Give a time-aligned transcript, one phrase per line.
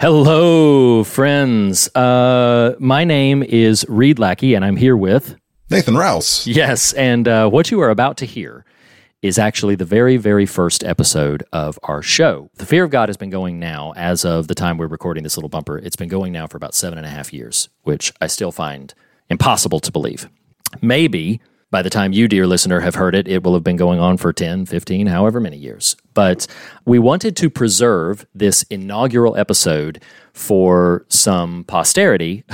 [0.00, 1.92] Hello, friends.
[1.92, 5.34] Uh, my name is Reed Lackey, and I'm here with
[5.70, 6.46] Nathan Rouse.
[6.46, 8.64] Yes, and uh, what you are about to hear
[9.22, 12.48] is actually the very, very first episode of our show.
[12.58, 15.36] The Fear of God has been going now, as of the time we're recording this
[15.36, 18.28] little bumper, it's been going now for about seven and a half years, which I
[18.28, 18.94] still find
[19.28, 20.28] impossible to believe.
[20.80, 21.40] Maybe
[21.70, 24.16] by the time you, dear listener, have heard it, it will have been going on
[24.16, 25.96] for 10, 15, however many years.
[26.14, 26.46] But
[26.86, 30.02] we wanted to preserve this inaugural episode
[30.32, 32.44] for some posterity.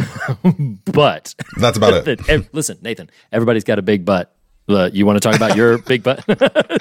[0.85, 2.55] but that's about it.
[2.55, 4.35] listen, Nathan, everybody's got a big butt.
[4.69, 6.24] Uh, you want to talk about your big butt?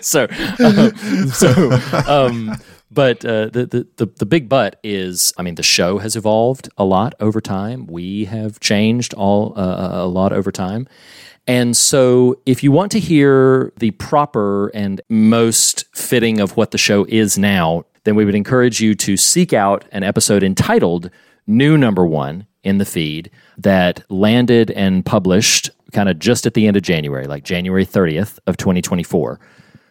[0.03, 0.91] so, uh,
[1.27, 2.55] so, um,
[2.89, 6.69] but uh, the, the, the the big butt is, I mean, the show has evolved
[6.77, 7.87] a lot over time.
[7.87, 10.87] We have changed all uh, a lot over time,
[11.45, 16.77] and so, if you want to hear the proper and most fitting of what the
[16.77, 21.09] show is now, then we would encourage you to seek out an episode entitled
[21.45, 26.65] New Number One in the feed that landed and published kind of just at the
[26.65, 29.37] end of January, like January 30th of 2024.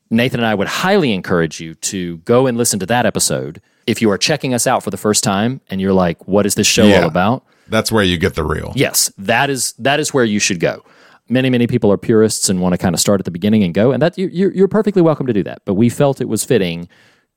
[0.09, 3.61] Nathan and I would highly encourage you to go and listen to that episode.
[3.87, 6.55] If you are checking us out for the first time and you're like, what is
[6.55, 7.45] this show yeah, all about?
[7.69, 8.73] That's where you get the real.
[8.75, 10.83] Yes, that is that is where you should go
[11.33, 13.75] many many people are purists and want to kind of start at the beginning and
[13.75, 15.63] go and that you're, you're perfectly welcome to do that.
[15.65, 16.89] But we felt it was fitting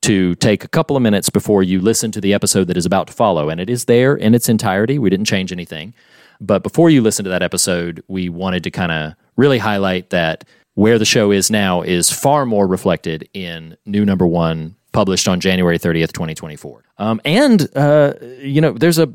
[0.01, 3.07] to take a couple of minutes before you listen to the episode that is about
[3.07, 4.99] to follow and it is there in its entirety.
[4.99, 5.93] We didn't change anything.
[6.41, 10.43] But before you listen to that episode we wanted to kind of really highlight that
[10.73, 15.41] where the show is now is far more reflected in new number one published on
[15.41, 19.11] january 30th 2024 um, and uh, you know there's a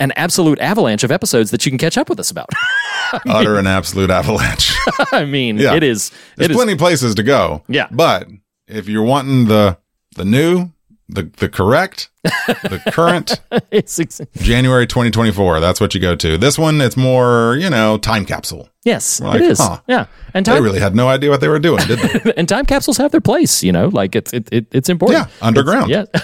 [0.00, 2.50] an absolute avalanche of episodes that you can catch up with us about.
[3.26, 4.74] Utter an absolute avalanche.
[5.12, 5.74] I mean, yeah.
[5.74, 6.10] it is.
[6.36, 7.62] There's it plenty is, places to go.
[7.68, 8.28] Yeah, but
[8.66, 9.78] if you're wanting the
[10.16, 10.70] the new,
[11.08, 13.40] the the correct, the current,
[13.70, 14.00] it's
[14.36, 15.60] January 2024.
[15.60, 16.38] That's what you go to.
[16.38, 18.68] This one, it's more you know time capsule.
[18.84, 19.58] Yes, like, it is.
[19.58, 22.32] Huh, yeah, and time, they really had no idea what they were doing, did they?
[22.36, 23.62] and time capsules have their place.
[23.62, 25.28] You know, like it's it, it it's important.
[25.28, 25.90] Yeah, underground.
[25.90, 26.20] It's, yeah.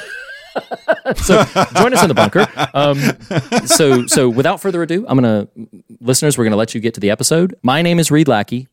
[1.17, 2.47] so join us in the bunker.
[2.75, 2.99] Um,
[3.67, 5.49] so so without further ado, I'm gonna
[6.01, 7.55] listeners, we're gonna let you get to the episode.
[7.63, 8.69] My name is Reed Lackey.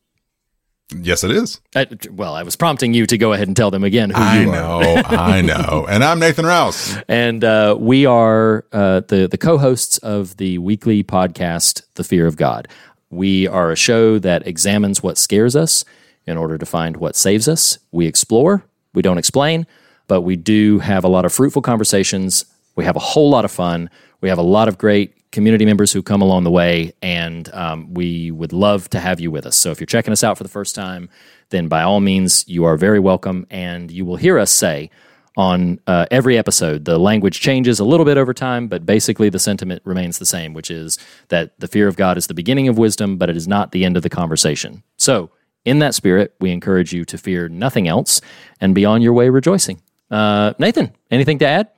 [0.98, 1.60] Yes, it is.
[1.76, 4.40] I, well, I was prompting you to go ahead and tell them again who I
[4.40, 4.82] you know, are.
[4.82, 5.54] I know.
[5.54, 5.86] I know.
[5.88, 6.96] And I'm Nathan Rouse.
[7.08, 12.26] And uh, we are uh, the, the co hosts of the weekly podcast, The Fear
[12.26, 12.66] of God.
[13.08, 15.84] We are a show that examines what scares us
[16.26, 17.78] in order to find what saves us.
[17.92, 19.66] We explore, we don't explain
[20.10, 22.44] but we do have a lot of fruitful conversations.
[22.74, 23.88] We have a whole lot of fun.
[24.20, 27.94] We have a lot of great community members who come along the way, and um,
[27.94, 29.56] we would love to have you with us.
[29.56, 31.10] So if you're checking us out for the first time,
[31.50, 33.46] then by all means, you are very welcome.
[33.50, 34.90] And you will hear us say
[35.36, 39.38] on uh, every episode, the language changes a little bit over time, but basically the
[39.38, 42.78] sentiment remains the same, which is that the fear of God is the beginning of
[42.78, 44.82] wisdom, but it is not the end of the conversation.
[44.96, 45.30] So,
[45.64, 48.20] in that spirit, we encourage you to fear nothing else
[48.60, 49.80] and be on your way rejoicing.
[50.10, 51.68] Uh, Nathan, anything to add?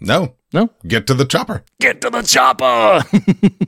[0.00, 0.34] No.
[0.52, 0.70] No?
[0.86, 1.64] Get to the chopper.
[1.80, 3.02] Get to the chopper.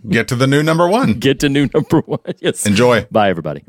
[0.08, 1.14] Get to the new number one.
[1.14, 2.20] Get to new number one.
[2.40, 2.66] Yes.
[2.66, 3.06] Enjoy.
[3.10, 3.64] Bye, everybody.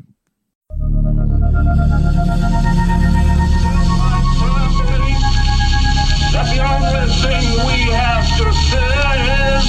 [6.32, 9.08] the only thing we have to fear
[9.54, 9.64] is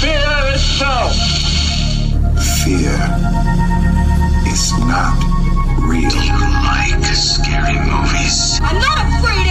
[0.00, 1.12] fear itself.
[2.64, 2.98] Fear
[4.52, 5.16] is not
[5.86, 6.08] real.
[6.10, 8.58] Do you like scary movies?
[8.62, 9.41] I'm not afraid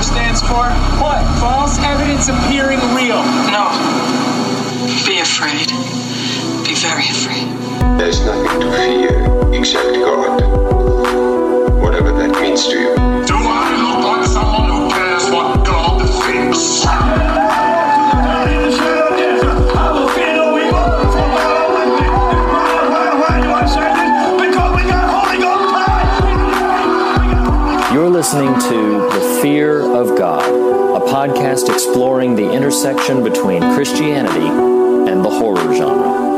[0.00, 0.64] fear stands for?
[1.02, 1.20] What?
[1.38, 3.22] False evidence appearing real.
[3.52, 3.68] No.
[5.06, 5.68] Be afraid.
[6.64, 7.46] Be very afraid.
[7.98, 10.40] There's nothing to fear except God.
[11.82, 12.94] Whatever that means to you.
[13.26, 16.84] Do I look like someone who cares what God thinks?
[27.92, 28.99] You're listening to The
[29.42, 34.46] Fear of God, a podcast exploring the intersection between Christianity
[35.10, 36.28] and the horror genre.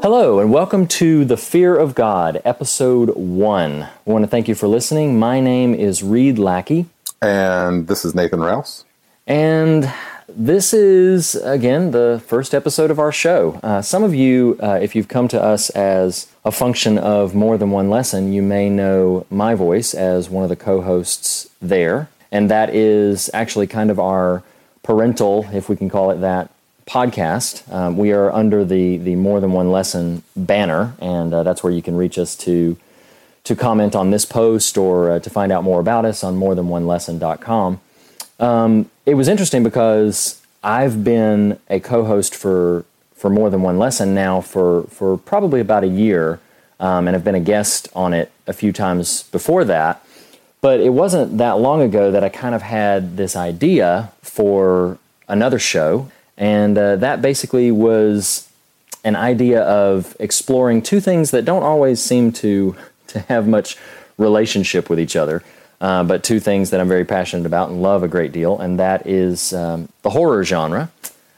[0.00, 3.82] Hello, and welcome to The Fear of God, Episode 1.
[3.82, 5.18] I want to thank you for listening.
[5.18, 6.86] My name is Reed Lackey.
[7.20, 8.86] And this is Nathan Rouse.
[9.26, 9.92] And
[10.28, 13.60] this is, again, the first episode of our show.
[13.62, 17.56] Uh, some of you, uh, if you've come to us as a function of more
[17.56, 22.08] than one lesson, you may know my voice as one of the co hosts there.
[22.30, 24.42] And that is actually kind of our
[24.82, 26.50] parental, if we can call it that,
[26.86, 27.70] podcast.
[27.72, 31.72] Um, we are under the the More Than One Lesson banner, and uh, that's where
[31.72, 32.76] you can reach us to
[33.44, 37.80] to comment on this post or uh, to find out more about us on morethanonelesson.com.
[38.40, 42.84] Um, it was interesting because I've been a co-host for
[43.14, 46.40] for more than one lesson now for for probably about a year,
[46.80, 50.04] um, and have been a guest on it a few times before that.
[50.60, 54.98] But it wasn't that long ago that I kind of had this idea for
[55.28, 58.48] another show, and uh, that basically was
[59.04, 62.74] an idea of exploring two things that don't always seem to
[63.08, 63.76] to have much
[64.16, 65.42] relationship with each other.
[65.80, 68.78] Uh, but two things that I'm very passionate about and love a great deal, and
[68.78, 70.90] that is um, the horror genre,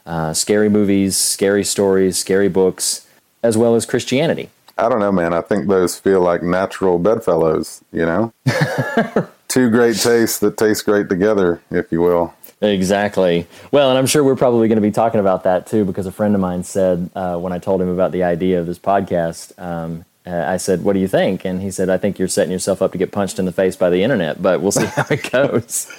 [0.04, 3.06] uh, scary movies, scary stories, scary books,
[3.42, 4.50] as well as Christianity.
[4.78, 5.32] I don't know, man.
[5.32, 8.32] I think those feel like natural bedfellows, you know?
[9.48, 12.34] Two great tastes that taste great together, if you will.
[12.60, 13.46] Exactly.
[13.70, 16.12] Well, and I'm sure we're probably going to be talking about that too, because a
[16.12, 19.58] friend of mine said uh, when I told him about the idea of this podcast,
[19.62, 22.52] um, uh, I said, "What do you think?" And he said, "I think you're setting
[22.52, 25.06] yourself up to get punched in the face by the internet, but we'll see how
[25.10, 25.90] it goes."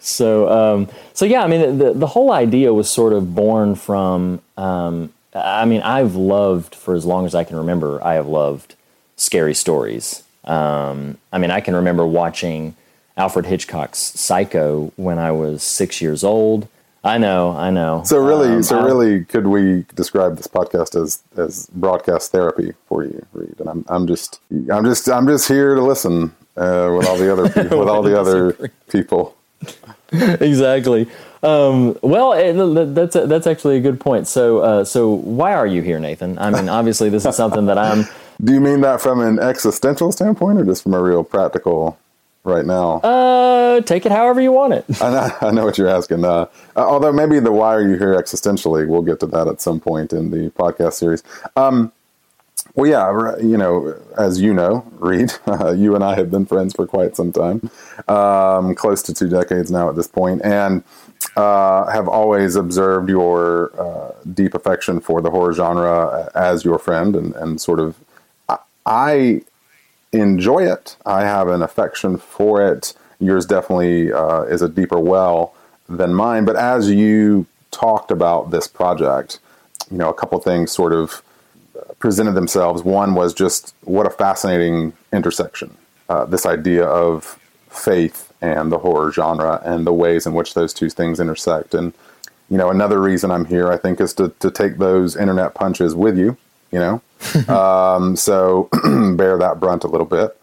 [0.00, 4.40] so, um, so yeah, I mean, the the whole idea was sort of born from.
[4.56, 8.02] Um, I mean, I've loved for as long as I can remember.
[8.04, 8.74] I have loved
[9.16, 10.22] scary stories.
[10.44, 12.74] Um, I mean, I can remember watching
[13.16, 16.68] Alfred Hitchcock's Psycho when I was six years old.
[17.04, 18.02] I know, I know.
[18.04, 23.04] So really, Um, so really, could we describe this podcast as as broadcast therapy for
[23.04, 23.54] you, Reed?
[23.60, 24.40] And I'm I'm just
[24.72, 28.02] I'm just I'm just here to listen uh, with all the other people, with all
[28.02, 29.36] the other people.
[30.12, 31.08] exactly.
[31.42, 34.26] Um, well, it, that's that's actually a good point.
[34.26, 36.36] So, uh, so why are you here, Nathan?
[36.38, 38.06] I mean, obviously, this is something that I'm.
[38.44, 41.98] Do you mean that from an existential standpoint, or just from a real practical?
[42.44, 44.84] Right now, Uh, take it however you want it.
[45.02, 46.24] I know, I know what you're asking.
[46.24, 46.46] Uh, uh,
[46.76, 50.12] although maybe the why are you here existentially, we'll get to that at some point
[50.12, 51.22] in the podcast series.
[51.56, 51.92] Um,
[52.74, 56.74] well, yeah, you know, as you know, Reed, uh, you and I have been friends
[56.74, 57.70] for quite some time,
[58.08, 60.84] um, close to two decades now at this point, and
[61.36, 67.16] uh, have always observed your uh, deep affection for the horror genre as your friend,
[67.16, 67.96] and, and sort of,
[68.86, 69.42] I
[70.12, 70.96] enjoy it.
[71.04, 72.94] I have an affection for it.
[73.20, 75.54] Yours definitely uh, is a deeper well
[75.88, 76.44] than mine.
[76.44, 79.40] But as you talked about this project,
[79.90, 81.22] you know, a couple things sort of
[81.98, 82.82] presented themselves.
[82.82, 85.76] One was just what a fascinating intersection.
[86.08, 87.38] Uh, this idea of
[87.68, 91.74] faith and the horror genre and the ways in which those two things intersect.
[91.74, 91.92] And,
[92.48, 95.94] you know, another reason I'm here, I think, is to, to take those internet punches
[95.94, 96.36] with you,
[96.70, 97.02] you know?
[97.48, 98.68] um, so
[99.16, 100.38] bear that brunt a little bit.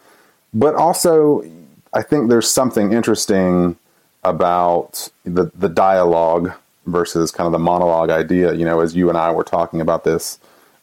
[0.52, 1.44] But also,
[1.92, 3.76] I think there's something interesting
[4.24, 6.52] about the, the dialogue
[6.86, 8.54] versus kind of the monologue idea.
[8.54, 10.38] You know, as you and I were talking about this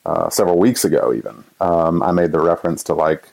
[0.06, 3.30] uh, several weeks ago, even um, I made the reference to like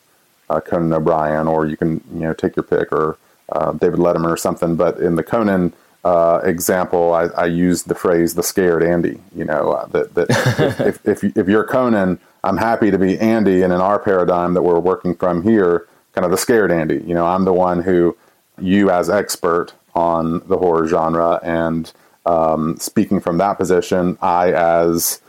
[0.48, 3.16] uh, Conan O'Brien, or you can you know take your pick, or
[3.50, 4.76] uh, David Letterman or something.
[4.76, 5.72] But in the Conan
[6.04, 10.30] uh, example, I, I used the phrase "the scared Andy." You know uh, that that
[10.80, 13.98] if, if if, you, if you're Conan, I'm happy to be Andy, and in our
[13.98, 17.02] paradigm that we're working from here, kind of the scared Andy.
[17.06, 18.16] You know, I'm the one who
[18.58, 21.92] you as expert on the horror genre, and
[22.24, 25.20] um, speaking from that position, I as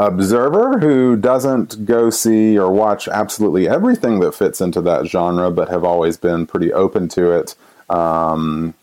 [0.00, 5.68] observer who doesn't go see or watch absolutely everything that fits into that genre, but
[5.68, 7.54] have always been pretty open to it.
[7.90, 8.74] Um,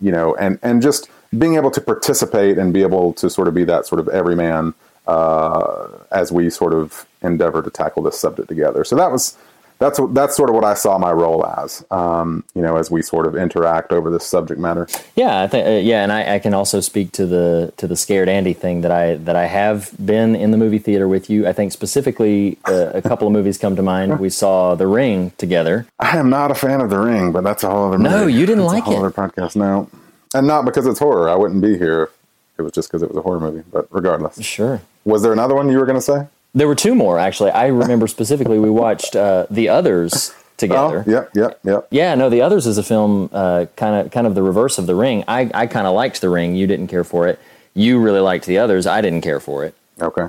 [0.00, 3.54] you know, and and just being able to participate and be able to sort of
[3.54, 4.74] be that sort of everyman
[5.06, 8.84] uh, as we sort of endeavor to tackle this subject together.
[8.84, 9.36] So that was
[9.78, 11.84] that's that's sort of what I saw my role as.
[11.90, 14.88] Um, you know, as we sort of interact over this subject matter.
[15.16, 17.96] Yeah, I think uh, yeah, and I, I can also speak to the to the
[17.96, 21.46] scared Andy thing that I that I have been in the movie theater with you.
[21.46, 24.18] I think specifically uh, a couple of movies come to mind.
[24.18, 25.86] We saw The Ring together.
[25.98, 27.98] I am not a fan of The Ring, but that's a whole other.
[27.98, 29.06] No, you didn't That's like a whole it.
[29.06, 29.90] Other podcast, no,
[30.34, 31.28] and not because it's horror.
[31.28, 32.04] I wouldn't be here.
[32.04, 32.10] if
[32.58, 33.62] It was just because it was a horror movie.
[33.70, 34.80] But regardless, Sure.
[35.04, 36.26] was there another one you were going to say?
[36.54, 37.50] There were two more actually.
[37.50, 41.04] I remember specifically we watched uh, The Others together.
[41.06, 41.86] Oh, yep, yep, yep.
[41.90, 44.94] Yeah, no, The Others is a film kind of kind of the reverse of The
[44.94, 45.24] Ring.
[45.28, 46.54] I, I kind of liked The Ring.
[46.56, 47.38] You didn't care for it.
[47.74, 48.86] You really liked The Others.
[48.86, 49.74] I didn't care for it.
[50.00, 50.28] Okay,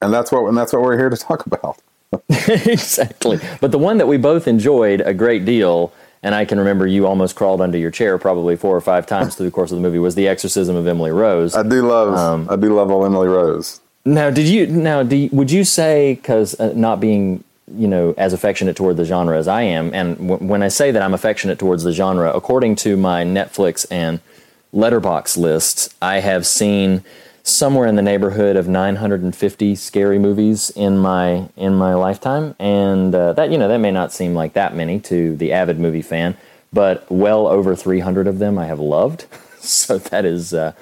[0.00, 1.78] and that's what and that's what we're here to talk about.
[2.48, 3.38] exactly.
[3.60, 7.06] But the one that we both enjoyed a great deal, and I can remember you
[7.06, 9.82] almost crawled under your chair probably four or five times through the course of the
[9.82, 11.54] movie, was The Exorcism of Emily Rose.
[11.54, 13.80] I do love Um, I do love old Emily Rose.
[14.08, 17.44] Now, did you now do you, would you say because uh, not being
[17.76, 20.90] you know as affectionate toward the genre as I am, and w- when I say
[20.90, 24.20] that I'm affectionate towards the genre, according to my Netflix and
[24.72, 27.04] Letterboxd lists, I have seen
[27.42, 33.34] somewhere in the neighborhood of 950 scary movies in my in my lifetime, and uh,
[33.34, 36.34] that you know that may not seem like that many to the avid movie fan,
[36.72, 39.26] but well over 300 of them I have loved.
[39.58, 40.72] so that is uh,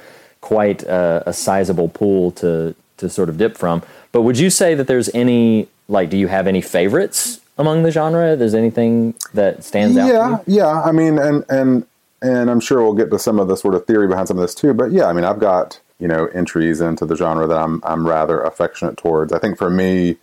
[0.41, 3.83] quite a, a sizable pool to to sort of dip from.
[4.13, 7.91] But would you say that there's any like do you have any favorites among the
[7.91, 8.37] genre?
[8.37, 10.09] There's anything that stands out?
[10.09, 10.83] Yeah, yeah.
[10.83, 11.87] I mean, and and
[12.23, 14.43] and I'm sure we'll get to some of the sort of theory behind some of
[14.43, 14.75] this too.
[14.75, 18.07] But yeah, I mean, I've got you know entries into the genre that I'm I'm
[18.07, 19.33] rather affectionate towards.
[19.33, 20.17] I think for me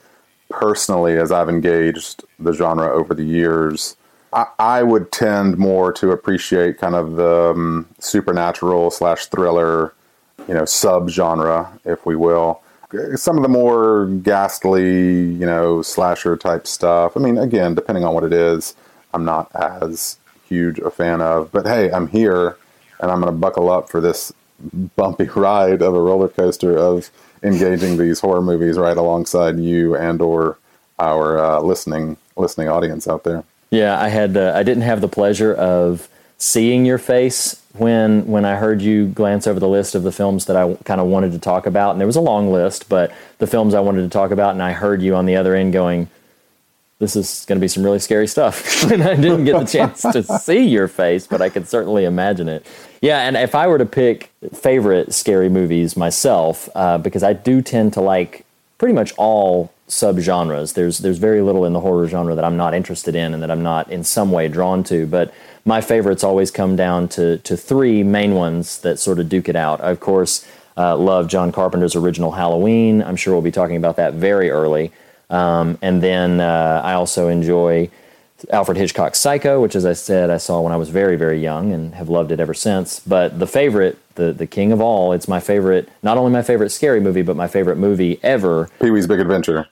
[0.49, 3.95] personally, as I've engaged the genre over the years.
[4.33, 9.93] I, I would tend more to appreciate kind of the um, supernatural slash thriller,
[10.47, 12.62] you know, sub genre, if we will
[13.15, 17.17] some of the more ghastly, you know, slasher type stuff.
[17.17, 18.75] I mean, again, depending on what it is,
[19.13, 21.51] I'm not as huge a fan of.
[21.51, 22.57] But hey, I'm here,
[23.00, 24.31] and I'm going to buckle up for this
[24.95, 27.09] bumpy ride of a roller coaster of
[27.41, 30.57] engaging these horror movies right alongside you and or
[31.00, 33.43] our uh, listening listening audience out there.
[33.71, 36.07] Yeah, I had uh, I didn't have the pleasure of
[36.43, 40.45] seeing your face when when I heard you glance over the list of the films
[40.45, 43.13] that I kind of wanted to talk about, and there was a long list, but
[43.38, 45.71] the films I wanted to talk about, and I heard you on the other end
[45.71, 46.09] going,
[47.00, 50.01] "This is going to be some really scary stuff." and I didn't get the chance
[50.01, 52.65] to see your face, but I could certainly imagine it.
[53.01, 57.62] Yeah, and if I were to pick favorite scary movies myself, uh, because I do
[57.62, 58.45] tend to like
[58.77, 60.73] pretty much all subgenres.
[60.73, 63.50] There's there's very little in the horror genre that I'm not interested in and that
[63.50, 65.33] I'm not in some way drawn to, but
[65.65, 69.55] my favorites always come down to to three main ones that sort of duke it
[69.55, 69.82] out.
[69.82, 70.46] Of course,
[70.77, 73.01] uh, love John Carpenter's original Halloween.
[73.01, 74.91] I'm sure we'll be talking about that very early.
[75.29, 77.89] Um, and then uh, I also enjoy
[78.51, 81.72] Alfred Hitchcock's Psycho, which, as I said, I saw when I was very, very young
[81.72, 83.00] and have loved it ever since.
[83.00, 85.89] But the favorite, the the king of all, it's my favorite.
[86.01, 88.70] Not only my favorite scary movie, but my favorite movie ever.
[88.82, 89.67] Pee Wee's Big Adventure.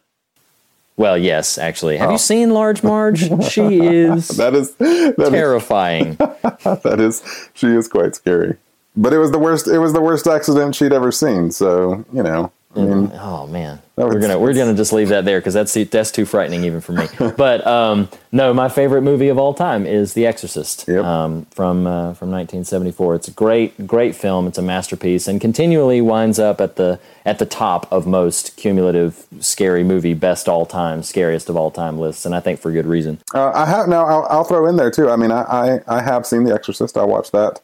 [1.01, 1.97] Well, yes, actually.
[1.97, 2.13] Have oh.
[2.13, 3.21] you seen Large Marge?
[3.49, 6.09] she is that is that terrifying.
[6.09, 6.17] Is,
[6.83, 8.57] that is she is quite scary.
[8.95, 9.67] But it was the worst.
[9.67, 11.51] It was the worst accident she'd ever seen.
[11.51, 15.53] So you know, Mean, oh man, we're gonna we're gonna just leave that there because
[15.53, 17.05] that's that's too frightening even for me.
[17.37, 21.03] but um, no, my favorite movie of all time is The Exorcist yep.
[21.03, 23.15] um, from uh, from 1974.
[23.15, 24.47] It's a great great film.
[24.47, 29.25] It's a masterpiece and continually winds up at the at the top of most cumulative
[29.41, 32.85] scary movie best all time scariest of all time lists, and I think for good
[32.85, 33.19] reason.
[33.33, 34.05] Uh, I have now.
[34.05, 35.09] I'll, I'll, throw in there too.
[35.09, 36.95] I mean, I, I I have seen The Exorcist.
[36.95, 37.59] I watched that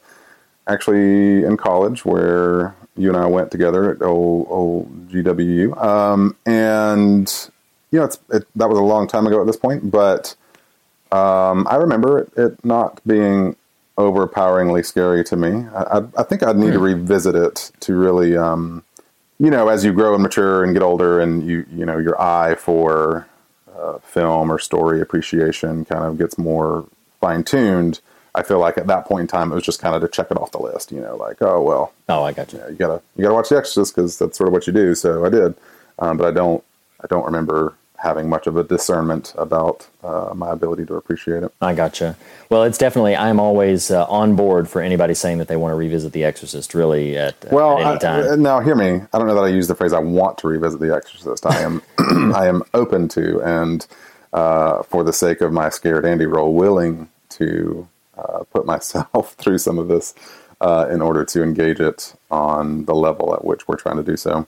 [0.66, 5.80] actually in college where you and I went together at old, old GWU.
[5.82, 7.50] Um, and,
[7.90, 10.34] you know, it's, it, that was a long time ago at this point, but
[11.12, 13.56] um, I remember it, it, not being
[13.96, 15.66] overpoweringly scary to me.
[15.74, 16.84] I, I think I'd need to hmm.
[16.84, 18.84] revisit it to really, um,
[19.38, 22.20] you know, as you grow and mature and get older and you, you know, your
[22.20, 23.26] eye for
[23.76, 26.86] uh, film or story appreciation kind of gets more
[27.20, 28.00] fine tuned
[28.34, 30.30] I feel like at that point in time, it was just kind of to check
[30.30, 31.92] it off the list, you know, like, oh, well.
[32.08, 32.60] Oh, I got you.
[32.68, 34.94] you, gotta, you gotta watch The Exorcist because that's sort of what you do.
[34.94, 35.54] So I did.
[35.98, 36.62] Um, but I don't,
[37.02, 41.52] I don't remember having much of a discernment about uh, my ability to appreciate it.
[41.60, 42.16] I gotcha.
[42.48, 45.76] Well, it's definitely I'm always uh, on board for anybody saying that they want to
[45.76, 46.74] revisit The Exorcist.
[46.74, 48.32] Really, at, well, at any time.
[48.32, 49.00] I, now hear me.
[49.12, 51.60] I don't know that I use the phrase "I want to revisit The Exorcist." I
[51.60, 51.82] am,
[52.34, 53.86] I am open to, and
[54.32, 59.58] uh, for the sake of my scared Andy role, willing to uh, put myself through
[59.58, 60.14] some of this
[60.60, 64.16] uh, in order to engage it on the level at which we're trying to do
[64.16, 64.46] so.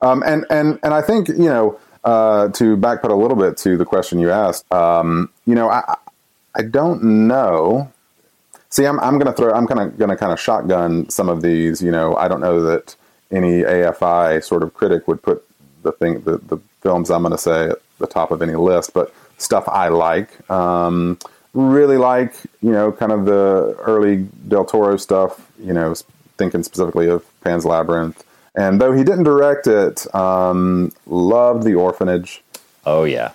[0.00, 3.76] Um, and and and I think you know uh, to backpedal a little bit to
[3.76, 4.70] the question you asked.
[4.72, 5.96] Um, you know, I
[6.54, 7.90] I don't know.
[8.70, 11.82] See, I'm I'm gonna throw I'm kind of gonna kind of shotgun some of these.
[11.82, 12.94] You know, I don't know that
[13.30, 15.44] any AFI sort of critic would put
[15.82, 19.12] the thing the the films I'm gonna say at the top of any list, but
[19.38, 20.48] stuff I like.
[20.50, 21.18] Um,
[21.58, 25.94] really like, you know, kind of the early Del Toro stuff, you know,
[26.36, 28.24] thinking specifically of Pan's Labyrinth.
[28.54, 32.42] And though he didn't direct it, um, loved The Orphanage.
[32.86, 33.32] Oh, yeah.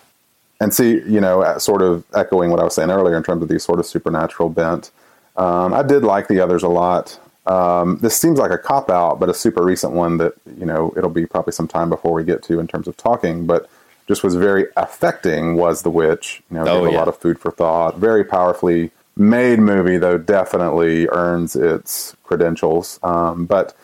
[0.59, 3.49] And see, you know, sort of echoing what I was saying earlier in terms of
[3.49, 4.91] these sort of supernatural bent.
[5.35, 7.19] Um, I did like the others a lot.
[7.45, 10.93] Um, this seems like a cop out, but a super recent one that, you know,
[10.95, 13.45] it'll be probably some time before we get to in terms of talking.
[13.45, 13.69] But
[14.07, 16.41] just was very affecting was The Witch.
[16.49, 16.97] You know, oh, gave yeah.
[16.97, 17.97] a lot of food for thought.
[17.97, 22.99] Very powerfully made movie, though definitely earns its credentials.
[23.03, 23.75] Um, but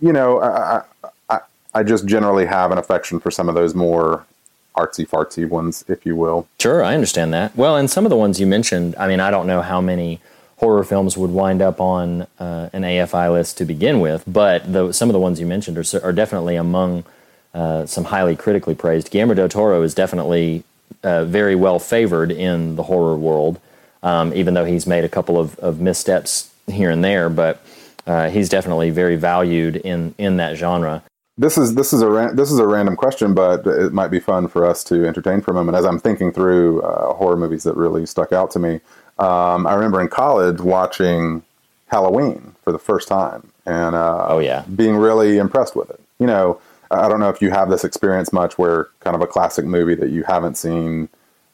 [0.00, 0.82] you know, I,
[1.30, 1.40] I,
[1.74, 4.26] I just generally have an affection for some of those more
[4.76, 6.46] artsy fartsy ones, if you will.
[6.58, 7.56] Sure, I understand that.
[7.56, 10.20] Well, and some of the ones you mentioned, I mean, I don't know how many
[10.56, 14.92] horror films would wind up on uh, an AFI list to begin with, but the,
[14.92, 17.04] some of the ones you mentioned are, are definitely among
[17.54, 19.10] uh, some highly critically praised.
[19.10, 20.64] Guillermo del Toro is definitely
[21.02, 23.60] uh, very well favored in the horror world,
[24.02, 27.64] um, even though he's made a couple of, of missteps here and there, but
[28.06, 31.02] uh, he's definitely very valued in, in that genre.
[31.38, 34.20] This is this is a ra- this is a random question, but it might be
[34.20, 37.62] fun for us to entertain for a moment as I'm thinking through uh, horror movies
[37.62, 38.80] that really stuck out to me.
[39.18, 41.42] Um, I remember in college watching
[41.86, 46.00] Halloween for the first time, and uh, oh yeah, being really impressed with it.
[46.18, 46.60] You know,
[46.92, 49.94] I don't know if you have this experience much, where kind of a classic movie
[49.96, 51.08] that you haven't seen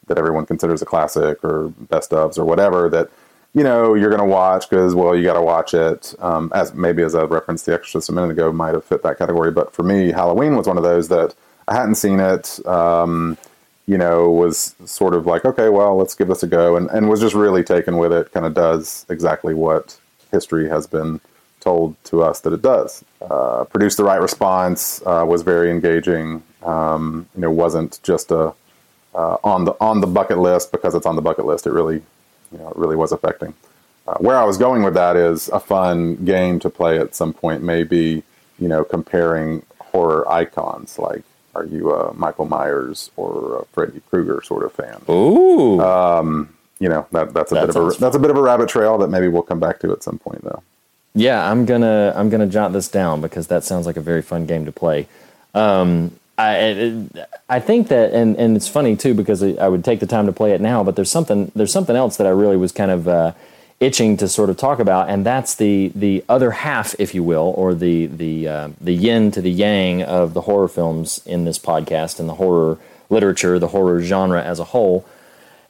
[0.07, 3.11] that everyone considers a classic or best ofs or whatever that
[3.54, 6.73] you know you're going to watch because well you got to watch it um, as
[6.73, 9.73] maybe as a reference the exorcist a minute ago might have fit that category but
[9.75, 11.35] for me halloween was one of those that
[11.66, 13.37] i hadn't seen it um,
[13.88, 17.09] you know, was sort of like, okay, well, let's give this a go, and, and
[17.09, 18.30] was just really taken with it.
[18.33, 19.99] Kind of does exactly what
[20.30, 21.23] history has been
[21.60, 23.04] told to us that it does.
[23.20, 26.42] Uh, produced the right response, uh, was very engaging.
[26.62, 28.52] Um, you know, wasn't just a
[29.14, 31.66] uh, on the on the bucket list because it's on the bucket list.
[31.66, 32.02] It really,
[32.52, 33.54] you know, it really was affecting.
[34.06, 37.32] Uh, where I was going with that is a fun game to play at some
[37.32, 37.62] point.
[37.62, 38.22] Maybe
[38.58, 41.22] you know, comparing horror icons like
[41.54, 45.02] are you a Michael Myers or a Freddy Krueger sort of fan?
[45.08, 45.80] Ooh.
[45.80, 48.42] Um, you know that that's a that bit of a that's a bit of a
[48.42, 50.62] rabbit trail that maybe we'll come back to at some point though.
[51.14, 54.46] Yeah, I'm gonna I'm gonna jot this down because that sounds like a very fun
[54.46, 55.08] game to play.
[55.54, 57.04] Um, I
[57.48, 60.32] I think that and and it's funny too because I would take the time to
[60.32, 63.08] play it now, but there's something there's something else that I really was kind of
[63.08, 63.32] uh,
[63.80, 67.52] itching to sort of talk about, and that's the the other half, if you will,
[67.56, 71.58] or the the uh, the yin to the yang of the horror films in this
[71.58, 72.78] podcast and the horror
[73.10, 75.04] literature, the horror genre as a whole.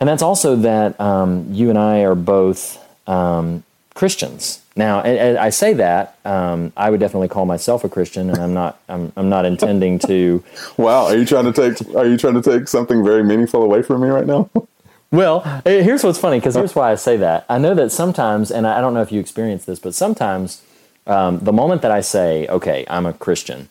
[0.00, 2.78] And that's also that um, you and I are both
[3.08, 3.64] um,
[3.98, 4.62] Christians.
[4.76, 8.54] Now, I, I say that um, I would definitely call myself a Christian, and I'm
[8.54, 8.78] not.
[8.88, 10.44] I'm, I'm not intending to.
[10.76, 11.94] wow, are you trying to take?
[11.96, 14.48] Are you trying to take something very meaningful away from me right now?
[15.10, 17.46] Well, eh, here's what's funny because here's why I say that.
[17.48, 20.60] I know that sometimes, and I don't know if you experience this, but sometimes
[21.06, 23.70] um, the moment that I say, okay, I'm a Christian,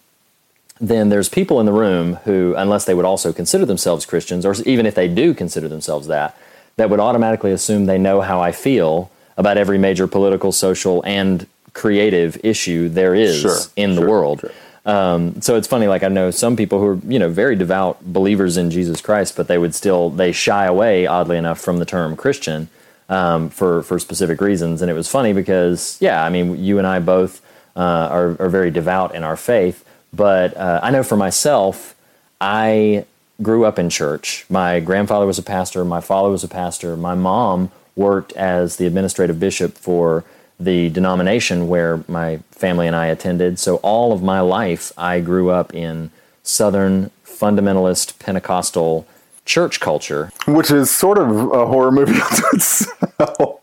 [0.81, 4.55] then there's people in the room who, unless they would also consider themselves Christians, or
[4.65, 6.35] even if they do consider themselves that,
[6.77, 11.47] that would automatically assume they know how I feel about every major political, social, and
[11.73, 14.39] creative issue there is sure, in sure, the world.
[14.41, 14.51] Sure.
[14.85, 15.87] Um, so it's funny.
[15.87, 19.35] Like I know some people who are you know very devout believers in Jesus Christ,
[19.35, 22.69] but they would still they shy away, oddly enough, from the term Christian
[23.09, 24.81] um, for for specific reasons.
[24.81, 27.41] And it was funny because yeah, I mean, you and I both
[27.75, 31.93] uh, are are very devout in our faith, but uh, I know for myself,
[32.39, 33.05] I
[33.41, 34.45] grew up in church.
[34.49, 35.83] My grandfather was a pastor.
[35.85, 36.97] My father was a pastor.
[36.97, 40.23] My mom worked as the administrative bishop for
[40.59, 43.59] the denomination where my family and I attended.
[43.59, 46.09] So all of my life, I grew up in
[46.43, 49.05] Southern fundamentalist Pentecostal
[49.45, 53.59] church culture, which is sort of a horror movie unto itself.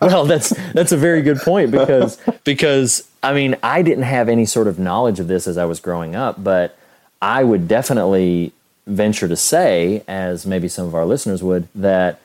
[0.00, 4.46] well, that's that's a very good point because because I mean I didn't have any
[4.46, 6.78] sort of knowledge of this as I was growing up, but
[7.20, 8.52] I would definitely
[8.86, 12.20] venture to say, as maybe some of our listeners would, that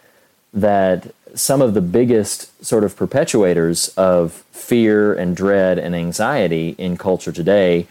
[0.55, 6.97] that some of the biggest sort of perpetuators of fear and dread and anxiety in
[6.97, 7.85] culture today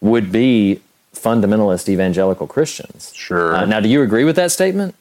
[0.00, 0.80] would be
[1.14, 3.12] fundamentalist evangelical Christians.
[3.14, 3.56] Sure.
[3.56, 4.94] Uh, now, do you agree with that statement?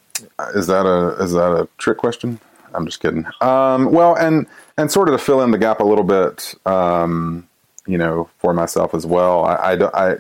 [0.56, 2.40] Is that a is that a trick question?
[2.74, 3.26] I'm just kidding.
[3.42, 4.48] Um, well, and
[4.78, 7.48] and sort of to fill in the gap a little bit, um,
[7.86, 9.44] you know, for myself as well.
[9.44, 10.16] I I, don't, I,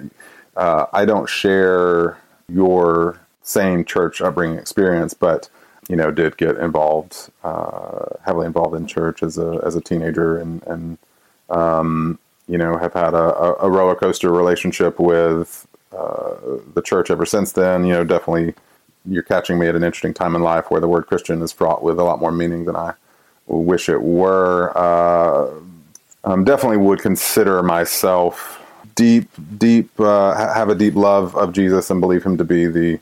[0.58, 2.18] uh, I don't share
[2.50, 5.50] your same church upbringing experience, but
[5.88, 10.38] you know, did get involved, uh, heavily involved in church as a as a teenager,
[10.38, 10.98] and and
[11.50, 16.36] um, you know, have had a, a, roller coaster relationship with uh,
[16.74, 17.86] the church ever since then.
[17.86, 18.54] You know, definitely,
[19.06, 21.84] you're catching me at an interesting time in life where the word Christian is fraught
[21.84, 22.94] with a lot more meaning than I
[23.48, 24.72] wish it were.
[24.78, 25.50] Uh,
[26.24, 28.60] um, definitely would consider myself
[28.96, 33.00] deep, deep, uh, have a deep love of Jesus and believe him to be the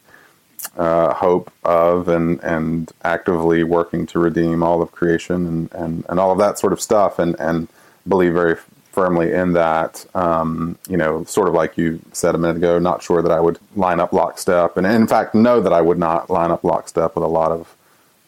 [0.78, 6.19] uh, hope of and and actively working to redeem all of creation and, and, and
[6.19, 7.67] all of that sort of stuff and and
[8.08, 8.56] believe very
[8.91, 10.06] firmly in that.
[10.15, 13.39] Um, you know sort of like you said a minute ago not sure that I
[13.39, 17.15] would line up lockstep and in fact know that I would not line up lockstep
[17.15, 17.76] with a lot of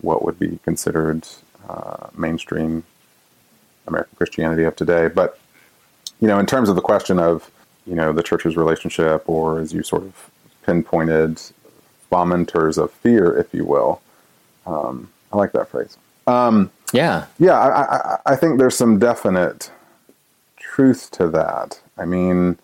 [0.02, 1.28] what would be considered
[1.70, 2.84] uh, mainstream
[3.88, 5.08] American Christianity of today.
[5.08, 5.39] But
[6.20, 7.50] you know in terms of the question of
[7.86, 10.30] you know the church's relationship or as you sort of
[10.63, 11.41] pinpointed
[12.12, 14.02] fomenters of fear, if you will.
[14.65, 15.97] Um, I like that phrase.
[16.28, 17.26] Um, Yeah.
[17.39, 19.71] Yeah, I, I, I think there's some definite
[20.58, 21.80] truth to that.
[21.97, 22.58] I mean,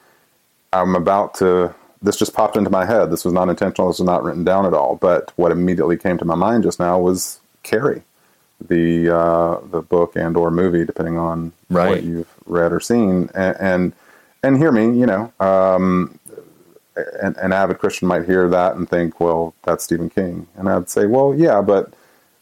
[0.74, 1.74] I'm about to.
[2.02, 3.10] This just popped into my head.
[3.12, 3.88] This was not intentional.
[3.88, 4.98] This was not written down at all.
[4.98, 8.04] But what immediately came to my mind just now was Carrie,
[8.66, 11.90] the uh, the book and or movie, depending on Right.
[11.90, 13.30] what you've read or seen.
[13.34, 13.94] And and,
[14.44, 16.20] and hear me, you know, um,
[17.22, 20.90] an, an avid Christian might hear that and think, well, that's Stephen King, and I'd
[20.90, 21.94] say, well, yeah, but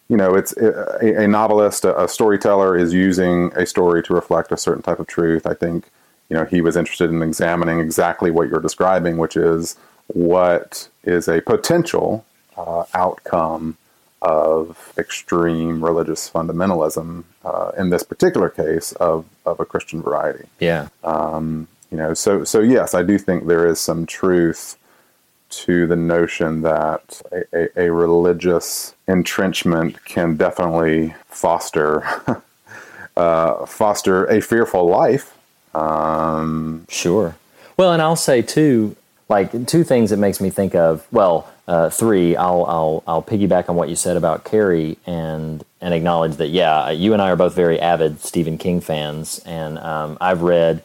[0.08, 4.52] you know, it's a, a novelist, a, a storyteller is using a story to reflect
[4.52, 5.48] a certain type of truth.
[5.48, 5.90] I think,
[6.30, 9.76] you know, he was interested in examining exactly what you're describing, which is
[10.08, 12.24] what is a potential
[12.56, 13.78] uh, outcome
[14.22, 20.46] of extreme religious fundamentalism, uh, in this particular case of, of a Christian variety.
[20.60, 20.90] Yeah.
[21.96, 24.78] You know, so so yes, I do think there is some truth
[25.64, 32.04] to the notion that a, a, a religious entrenchment can definitely foster
[33.16, 35.38] uh, foster a fearful life.
[35.74, 37.38] Um, Sure.
[37.78, 38.98] Well, and I'll say too,
[39.30, 41.08] like two things that makes me think of.
[41.14, 42.36] Well, uh, three.
[42.36, 46.90] I'll I'll I'll piggyback on what you said about Carrie and and acknowledge that yeah,
[46.90, 50.84] you and I are both very avid Stephen King fans, and um, I've read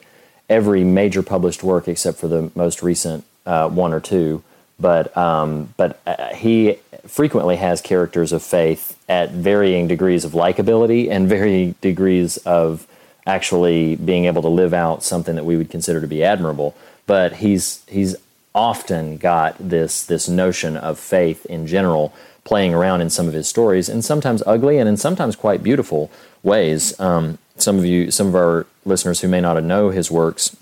[0.50, 4.42] every major published work except for the most recent uh, one or two.
[4.78, 11.10] But um, but uh, he frequently has characters of faith at varying degrees of likability
[11.10, 12.86] and varying degrees of
[13.26, 16.74] actually being able to live out something that we would consider to be admirable.
[17.06, 18.16] But he's he's
[18.54, 22.12] often got this this notion of faith in general
[22.44, 26.10] playing around in some of his stories, and sometimes ugly and in sometimes quite beautiful
[26.42, 26.98] ways.
[26.98, 30.56] Um, some of you, some of our listeners who may not know his works,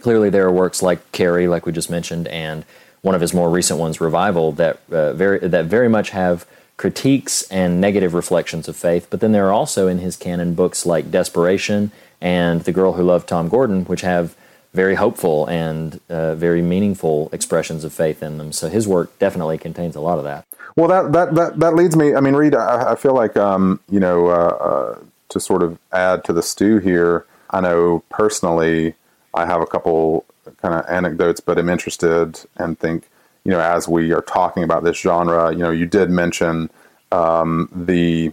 [0.00, 2.64] clearly there are works like Carrie, like we just mentioned, and
[3.02, 7.42] one of his more recent ones, Revival, that uh, very that very much have critiques
[7.50, 9.06] and negative reflections of faith.
[9.10, 11.90] But then there are also in his canon books like Desperation
[12.20, 14.36] and The Girl Who Loved Tom Gordon, which have
[14.74, 18.52] very hopeful and uh, very meaningful expressions of faith in them.
[18.52, 20.44] So his work definitely contains a lot of that.
[20.76, 22.14] well, that, that that that leads me.
[22.14, 24.98] I mean, Reed, I, I feel like um, you know uh, uh,
[25.30, 27.24] to sort of add to the stew here.
[27.50, 28.94] I know personally,
[29.34, 30.24] I have a couple
[30.62, 33.08] kind of anecdotes, but I'm interested and think
[33.44, 35.52] you know as we are talking about this genre.
[35.52, 36.70] You know, you did mention
[37.12, 38.32] um, the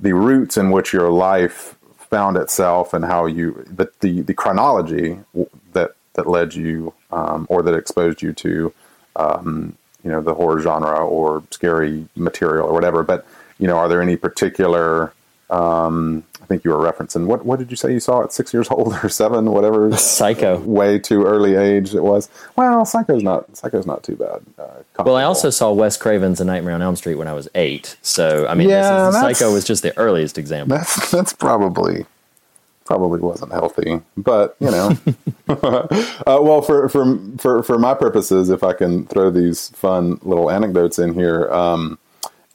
[0.00, 5.18] the roots in which your life found itself and how you the the, the chronology
[5.72, 8.72] that that led you um, or that exposed you to
[9.16, 13.26] um, you know the horror genre or scary material or whatever but
[13.58, 15.12] you know are there any particular
[15.50, 18.52] um, I think you were referencing what what did you say you saw at six
[18.52, 20.58] years old or seven whatever Psycho.
[20.60, 25.16] way too early age it was well Psycho's not Psycho's not too bad uh, Well,
[25.16, 27.96] I also saw Wes Craven's A Nightmare on Elm Street when I was eight.
[28.02, 30.76] So, I mean, Yeah, this is, Psycho was just the earliest example.
[30.76, 32.06] that's that's probably
[32.84, 34.96] probably wasn't healthy, but you know,
[35.48, 35.86] uh,
[36.42, 40.98] well, for for for for my purposes, if I can throw these fun little anecdotes
[40.98, 41.98] in here, um,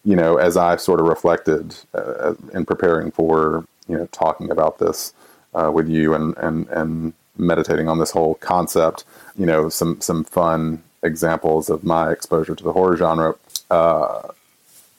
[0.05, 4.79] you know, as I've sort of reflected uh, in preparing for you know talking about
[4.79, 5.13] this
[5.53, 9.05] uh, with you and and and meditating on this whole concept,
[9.37, 13.35] you know, some some fun examples of my exposure to the horror genre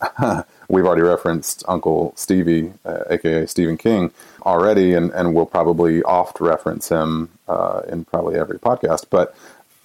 [0.68, 4.10] we've already referenced Uncle Stevie, uh, aka Stephen King,
[4.44, 9.06] already, and, and we'll probably oft reference him uh, in probably every podcast.
[9.10, 9.34] But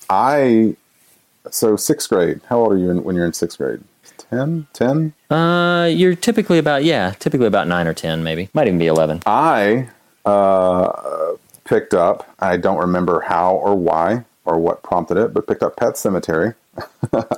[0.09, 0.75] I,
[1.49, 3.81] so sixth grade, how old are you in, when you're in sixth grade?
[4.29, 4.67] 10?
[4.73, 5.13] 10?
[5.29, 8.49] Uh, you're typically about, yeah, typically about nine or 10, maybe.
[8.53, 9.21] Might even be 11.
[9.25, 9.89] I
[10.25, 11.33] uh,
[11.63, 15.75] picked up, I don't remember how or why or what prompted it, but picked up
[15.77, 16.53] Pet Sematary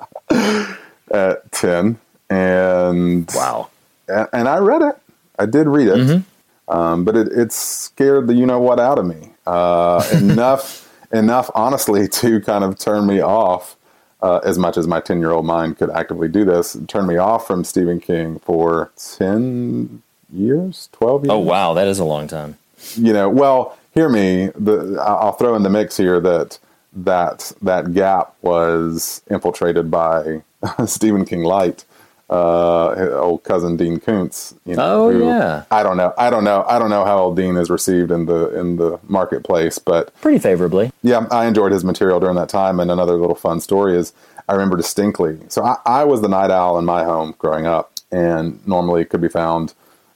[1.12, 1.97] at 10.
[2.30, 3.69] And Wow.
[4.10, 4.97] and, and I read it.
[5.39, 6.23] I did read it,
[6.67, 11.50] um, but it, it scared the you know what out of me uh, enough enough
[11.56, 13.76] honestly to kind of turn me off.
[14.21, 17.17] Uh, as much as my ten year old mind could actively do this, turn me
[17.17, 20.01] off from Stephen King for ten
[20.34, 21.32] years, twelve years.
[21.32, 21.73] Oh, wow.
[21.73, 22.58] That is a long time.
[22.95, 24.47] You know, well, hear me.
[24.56, 26.60] The I'll throw in the mix here that
[26.93, 30.41] that that gap was infiltrated by
[30.86, 31.86] Stephen King light
[32.29, 34.53] uh, old cousin Dean Koontz.
[34.65, 35.63] You know, Oh, who- yeah.
[35.71, 36.13] I don't know.
[36.17, 36.65] I don't know.
[36.67, 40.39] I don't know how old Dean is received in the in the marketplace, but Pretty
[40.39, 40.91] favorably.
[41.03, 42.79] yeah, I enjoyed his material during that time.
[42.79, 44.13] And another little fun story is
[44.49, 45.37] I remember distinctly.
[45.49, 49.21] So I, I was the night owl in my home growing up, and normally could
[49.21, 49.73] be found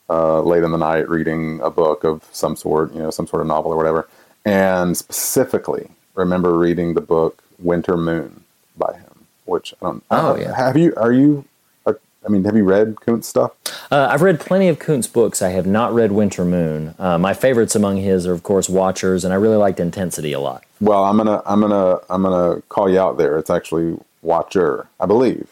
[0.10, 3.42] uh, late in the night reading a book of some sort, you know, some sort
[3.42, 4.08] of novel or whatever.
[4.46, 8.44] And specifically, remember reading the book Winter Moon
[8.78, 10.04] by him, which I don't.
[10.12, 10.56] Oh, uh, yeah.
[10.56, 10.94] Have you?
[10.98, 11.46] Are you?
[12.26, 13.52] I mean, have you read Koontz stuff?
[13.92, 15.42] Uh, I've read plenty of Koontz books.
[15.42, 16.94] I have not read Winter Moon.
[17.00, 20.40] Uh, my favorites among his are, of course, Watchers, and I really liked Intensity a
[20.40, 20.64] lot.
[20.80, 23.38] Well, I'm gonna I'm gonna I'm gonna call you out there.
[23.40, 25.48] It's actually Watcher, I believe.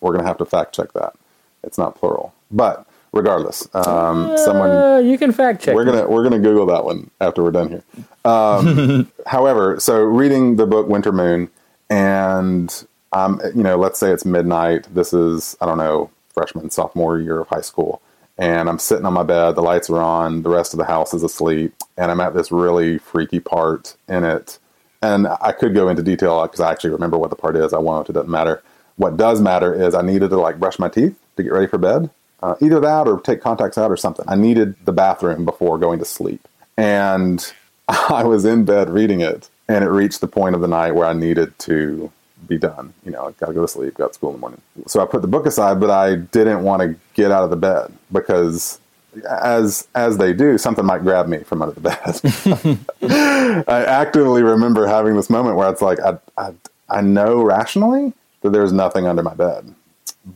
[0.00, 1.14] We're gonna have to fact check that.
[1.62, 5.74] It's not plural, but regardless, um, someone Uh, you can fact check.
[5.74, 5.92] we're me.
[5.92, 7.82] gonna we're gonna Google that one after we're done here.
[8.24, 11.50] Um, however, so reading the book Winter Moon,
[11.90, 14.86] and um, you know, let's say it's midnight.
[14.94, 18.02] This is I don't know freshman sophomore year of high school,
[18.38, 19.52] and I'm sitting on my bed.
[19.52, 20.42] The lights are on.
[20.42, 24.24] The rest of the house is asleep, and I'm at this really freaky part in
[24.24, 24.58] it.
[25.02, 27.72] And I could go into detail because I actually remember what the part is.
[27.72, 28.08] I won't.
[28.08, 28.62] It doesn't matter.
[28.96, 31.78] What does matter is I needed to like brush my teeth to get ready for
[31.78, 32.10] bed.
[32.42, 34.24] Uh, either that or take contacts out or something.
[34.28, 36.46] I needed the bathroom before going to sleep.
[36.76, 37.52] And
[37.88, 41.06] I was in bed reading it, and it reached the point of the night where
[41.06, 42.10] I needed to
[42.48, 42.92] be done.
[43.04, 44.60] You know, got to go to sleep, got school in the morning.
[44.86, 47.56] So I put the book aside, but I didn't want to get out of the
[47.56, 48.80] bed because
[49.28, 53.64] as as they do, something might grab me from under the bed.
[53.68, 56.52] I actively remember having this moment where it's like I, I
[56.88, 59.74] I know rationally that there's nothing under my bed,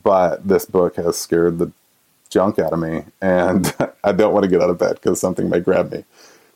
[0.03, 1.70] but this book has scared the
[2.29, 5.49] junk out of me, and I don't want to get out of bed because something
[5.49, 6.05] may grab me.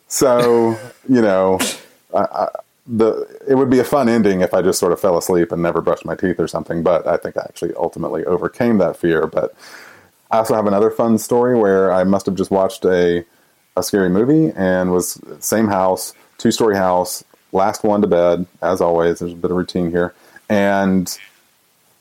[0.09, 1.59] So you know,
[2.15, 2.49] I, I,
[2.87, 5.63] the it would be a fun ending if I just sort of fell asleep and
[5.63, 6.83] never brushed my teeth or something.
[6.83, 9.27] But I think I actually ultimately overcame that fear.
[9.27, 9.55] But
[10.31, 13.25] I also have another fun story where I must have just watched a
[13.77, 18.81] a scary movie and was same house, two story house, last one to bed as
[18.81, 19.19] always.
[19.19, 20.15] There's a bit of routine here,
[20.49, 21.17] and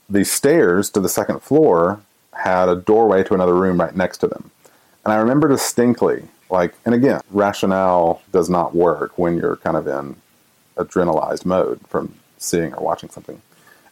[0.10, 2.02] the stairs to the second floor
[2.34, 4.52] had a doorway to another room right next to them.
[5.06, 9.88] And I remember distinctly, like, and again, rationale does not work when you're kind of
[9.88, 10.16] in
[10.76, 13.42] adrenalized mode from seeing or watching something.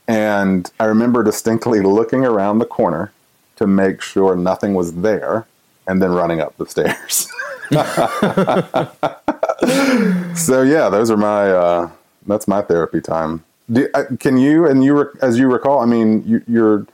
[0.08, 3.12] And I remember distinctly looking around the corner
[3.58, 5.46] to make sure nothing was there
[5.88, 7.28] and then running up the stairs.
[10.46, 11.90] so yeah, those are my uh,
[12.28, 13.44] that's my therapy time.
[13.72, 15.80] Do, uh, can you and you as you recall?
[15.80, 16.86] I mean, you, you're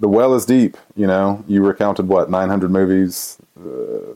[0.00, 0.76] the well is deep.
[0.96, 3.38] You know, you recounted what 900 movies,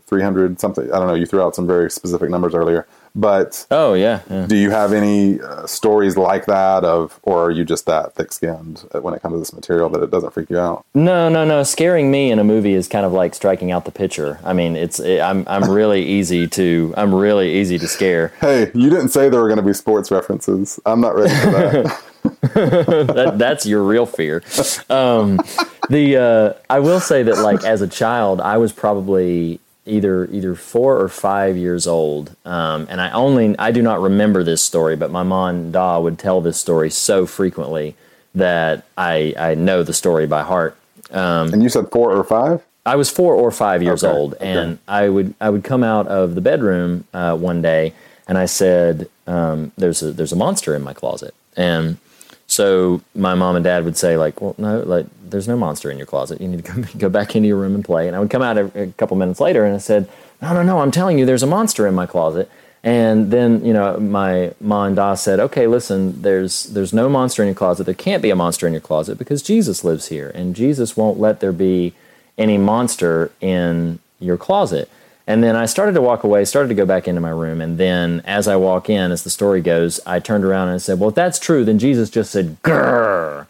[0.07, 0.92] 300 something.
[0.92, 1.14] I don't know.
[1.14, 4.46] You threw out some very specific numbers earlier, but Oh yeah, yeah.
[4.46, 8.85] do you have any uh, stories like that of, or are you just that thick-skinned
[9.00, 10.85] when it comes to this material that it doesn't freak you out?
[10.94, 11.62] No, no, no.
[11.62, 14.38] Scaring me in a movie is kind of like striking out the pitcher.
[14.44, 18.28] I mean, it's it, I'm I'm really easy to I'm really easy to scare.
[18.40, 20.78] Hey, you didn't say there were going to be sports references.
[20.87, 22.02] I'm not ready for that.
[22.55, 24.42] that, that's your real fear.
[24.88, 25.40] Um,
[25.88, 30.55] the uh, I will say that like as a child, I was probably either either
[30.55, 34.97] four or five years old, um, and I only I do not remember this story,
[34.97, 37.97] but my mom Da would tell this story so frequently
[38.35, 40.77] that I I know the story by heart.
[41.11, 42.62] and you said four or five?
[42.85, 44.47] I was four or five years Okay, old, okay.
[44.47, 47.92] and I would I would come out of the bedroom uh, one day,
[48.27, 51.99] and I said, um, "There's a there's a monster in my closet," and
[52.53, 55.97] so my mom and dad would say, like, "Well, no, like there's no monster in
[55.97, 56.41] your closet.
[56.41, 58.43] You need to go go back into your room and play." And I would come
[58.43, 60.09] out a, a couple minutes later, and I said,
[60.43, 60.81] "No, no, no!
[60.81, 62.51] I'm telling you, there's a monster in my closet."
[62.85, 67.43] And then you know my mom and dad said, "Okay, listen, there's there's no monster
[67.43, 67.85] in your closet.
[67.85, 71.19] There can't be a monster in your closet because Jesus lives here, and Jesus won't
[71.19, 71.95] let there be."
[72.38, 74.88] any monster in your closet.
[75.27, 77.61] And then I started to walk away, started to go back into my room.
[77.61, 80.79] And then as I walk in, as the story goes, I turned around and I
[80.79, 83.47] said, Well, if that's true, then Jesus just said, Grrr.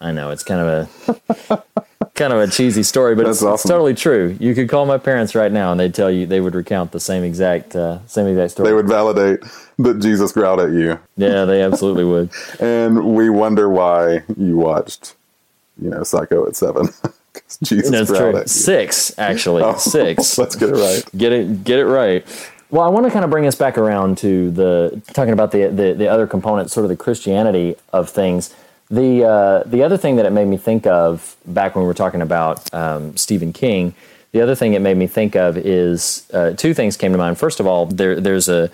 [0.00, 1.62] I know it's kind of a
[2.14, 4.36] kind of a cheesy story, but it's, That's it's totally true.
[4.40, 7.00] You could call my parents right now and they'd tell you they would recount the
[7.00, 8.68] same exact uh, same exact story.
[8.68, 9.40] They would validate
[9.78, 10.98] that Jesus growled at you.
[11.16, 12.30] yeah, they absolutely would.
[12.60, 15.14] And we wonder why you watched,
[15.80, 16.88] you know, Psycho at seven.
[17.62, 18.42] Jesus That's true.
[18.46, 19.64] Six, actually.
[19.78, 20.38] Six.
[20.38, 21.04] Let's get it right.
[21.16, 22.26] get it get it right
[22.70, 25.68] well i want to kind of bring us back around to the talking about the
[25.68, 28.54] the, the other component sort of the christianity of things
[28.90, 31.94] the uh, the other thing that it made me think of back when we were
[31.94, 33.94] talking about um, stephen king
[34.32, 37.38] the other thing it made me think of is uh, two things came to mind
[37.38, 38.70] first of all there there's a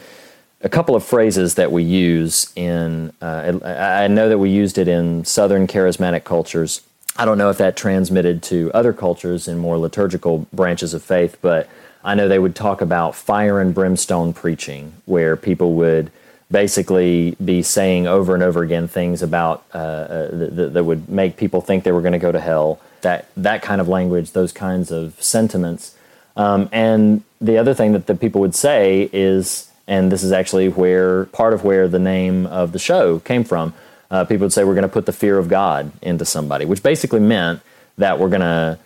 [0.61, 4.79] a couple of phrases that we use in uh, I I know that we used
[4.79, 6.81] it in southern charismatic cultures
[7.17, 11.37] i don't know if that transmitted to other cultures in more liturgical branches of faith
[11.41, 11.69] but
[12.05, 16.11] i know they would talk about fire and brimstone preaching where people would
[16.51, 21.37] basically be saying over and over again things about uh, uh, that, that would make
[21.37, 24.53] people think they were going to go to hell that that kind of language those
[24.53, 25.97] kinds of sentiments
[26.37, 30.69] um, and the other thing that the people would say is, and this is actually
[30.69, 33.75] where part of where the name of the show came from.
[34.15, 36.85] Uh, people would say we're going to put the fear of God into somebody, which
[36.85, 37.61] basically meant
[37.99, 38.79] that we're going to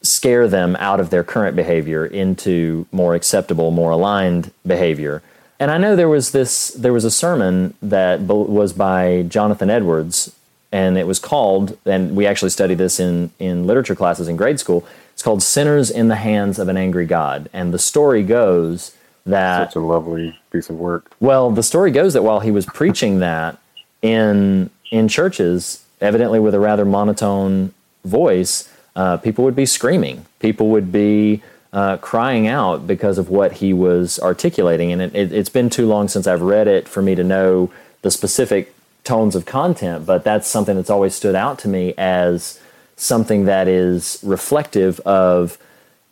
[0.00, 5.22] scare them out of their current behavior into more acceptable, more aligned behavior.
[5.60, 10.34] And I know there was this there was a sermon that was by Jonathan Edwards
[10.72, 14.58] and it was called and we actually studied this in in literature classes in grade
[14.58, 14.86] school.
[15.12, 17.50] It's called Sinners in the Hands of an Angry God.
[17.52, 21.12] And the story goes that such a lovely piece of work.
[21.20, 23.58] Well, the story goes that while he was preaching that
[24.02, 27.72] in in churches, evidently with a rather monotone
[28.04, 30.26] voice, uh, people would be screaming.
[30.38, 34.92] People would be uh, crying out because of what he was articulating.
[34.92, 37.72] And it, it, it's been too long since I've read it for me to know
[38.02, 42.60] the specific tones of content, but that's something that's always stood out to me as
[42.96, 45.58] something that is reflective of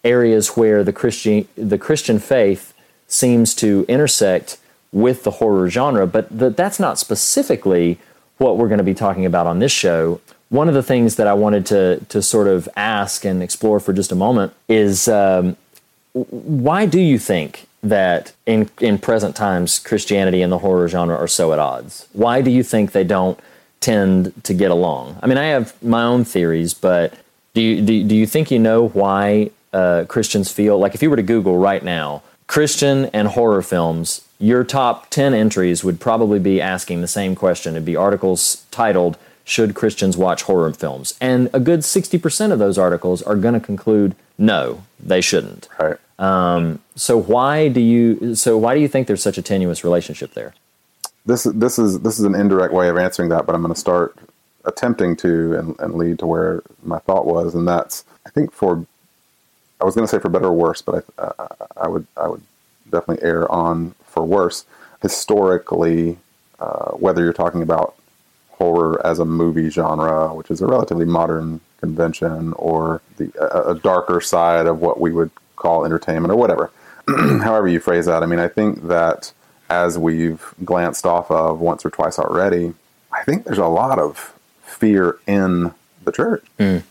[0.02, 2.72] areas where the Christian the Christian faith
[3.06, 4.56] seems to intersect
[4.92, 7.98] with the horror genre, but the, that's not specifically
[8.38, 11.26] what we're going to be talking about on this show one of the things that
[11.26, 15.56] I wanted to to sort of ask and explore for just a moment is um,
[16.12, 21.28] why do you think that in in present times Christianity and the horror genre are
[21.28, 22.06] so at odds?
[22.12, 23.38] Why do you think they don't
[23.80, 25.18] tend to get along?
[25.22, 27.14] I mean, I have my own theories, but
[27.54, 31.10] do you do, do you think you know why uh, Christians feel like if you
[31.10, 36.40] were to Google right now Christian and horror films, your top ten entries would probably
[36.40, 37.74] be asking the same question.
[37.74, 39.16] It'd be articles titled
[39.50, 41.14] should Christians watch horror films?
[41.20, 45.68] And a good 60% of those articles are going to conclude no, they shouldn't.
[45.78, 45.96] Right.
[46.18, 50.34] Um, so why do you so why do you think there's such a tenuous relationship
[50.34, 50.54] there?
[51.26, 53.80] This this is this is an indirect way of answering that, but I'm going to
[53.80, 54.16] start
[54.64, 58.86] attempting to and, and lead to where my thought was, and that's I think for
[59.80, 62.28] I was going to say for better or worse, but I, uh, I would I
[62.28, 62.42] would
[62.90, 64.66] definitely err on for worse.
[65.00, 66.18] Historically,
[66.58, 67.94] uh, whether you're talking about
[68.50, 73.78] horror as a movie genre, which is a relatively modern convention, or the a, a
[73.78, 76.70] darker side of what we would call entertainment, or whatever.
[77.08, 79.32] However you phrase that, I mean, I think that
[79.70, 82.74] as we've glanced off of once or twice already,
[83.12, 85.72] I think there's a lot of fear in
[86.04, 86.44] the church.
[86.58, 86.82] Mm.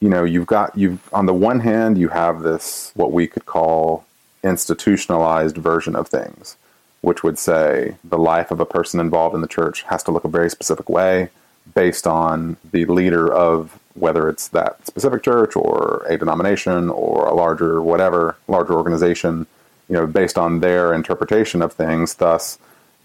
[0.00, 3.46] You know, you've got you've on the one hand you have this what we could
[3.46, 4.04] call
[4.42, 6.56] institutionalized version of things
[7.02, 10.24] which would say the life of a person involved in the church has to look
[10.24, 11.28] a very specific way
[11.74, 17.34] based on the leader of whether it's that specific church or a denomination or a
[17.34, 19.46] larger whatever larger organization
[19.88, 22.14] you know based on their interpretation of things.
[22.14, 22.58] Thus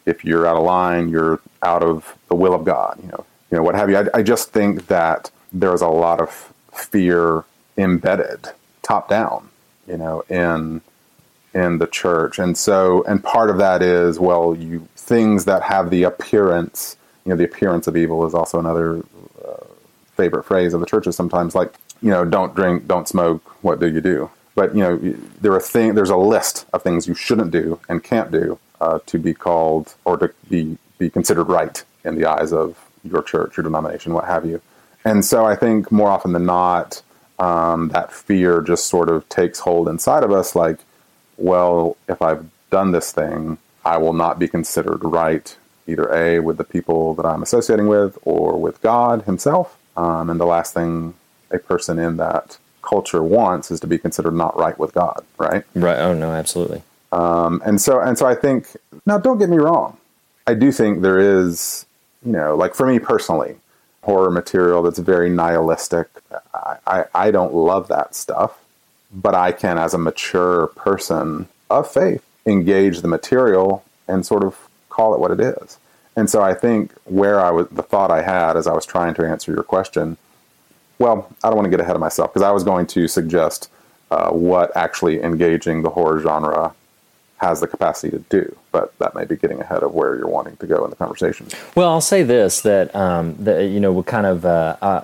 [0.06, 3.58] if you're out of line you're out of the will of god you know you
[3.58, 3.98] know what have you.
[3.98, 7.44] I, I just think that there is a lot of fear
[7.78, 8.48] embedded
[8.84, 9.50] top down
[9.88, 10.82] you know in
[11.58, 12.38] in the church.
[12.38, 17.32] And so, and part of that is, well, you things that have the appearance, you
[17.32, 19.00] know, the appearance of evil is also another
[19.48, 19.66] uh,
[20.16, 23.88] favorite phrase of the churches sometimes, like, you know, don't drink, don't smoke, what do
[23.88, 24.30] you do?
[24.54, 24.98] But, you know,
[25.42, 29.00] there are thing, there's a list of things you shouldn't do and can't do uh,
[29.08, 33.58] to be called or to be, be considered right in the eyes of your church,
[33.58, 34.62] your denomination, what have you.
[35.06, 37.02] And so I think more often than not,
[37.40, 40.80] um, that fear just sort of takes hold inside of us, like,
[41.38, 45.56] well, if I've done this thing, I will not be considered right,
[45.88, 49.78] either A, with the people that I'm associating with or with God Himself.
[49.96, 51.14] Um, and the last thing
[51.52, 55.64] a person in that culture wants is to be considered not right with God, right?
[55.74, 55.98] Right.
[56.00, 56.84] Oh, no, absolutely.
[57.12, 58.68] Um, and so, and so I think,
[59.06, 59.98] now don't get me wrong.
[60.46, 61.86] I do think there is,
[62.26, 63.56] you know, like for me personally,
[64.04, 66.08] horror material that's very nihilistic.
[66.54, 68.58] I, I, I don't love that stuff
[69.12, 74.58] but I can, as a mature person of faith, engage the material and sort of
[74.90, 75.78] call it what it is.
[76.16, 79.14] And so I think where I was, the thought I had as I was trying
[79.16, 80.18] to answer your question,
[80.98, 83.70] well, I don't want to get ahead of myself because I was going to suggest
[84.10, 86.74] uh, what actually engaging the horror genre
[87.38, 90.58] has the capacity to do, but that may be getting ahead of where you're wanting
[90.58, 91.48] to go in the conversation.
[91.76, 95.04] Well, I'll say this that, um, that you know, we kind of uh,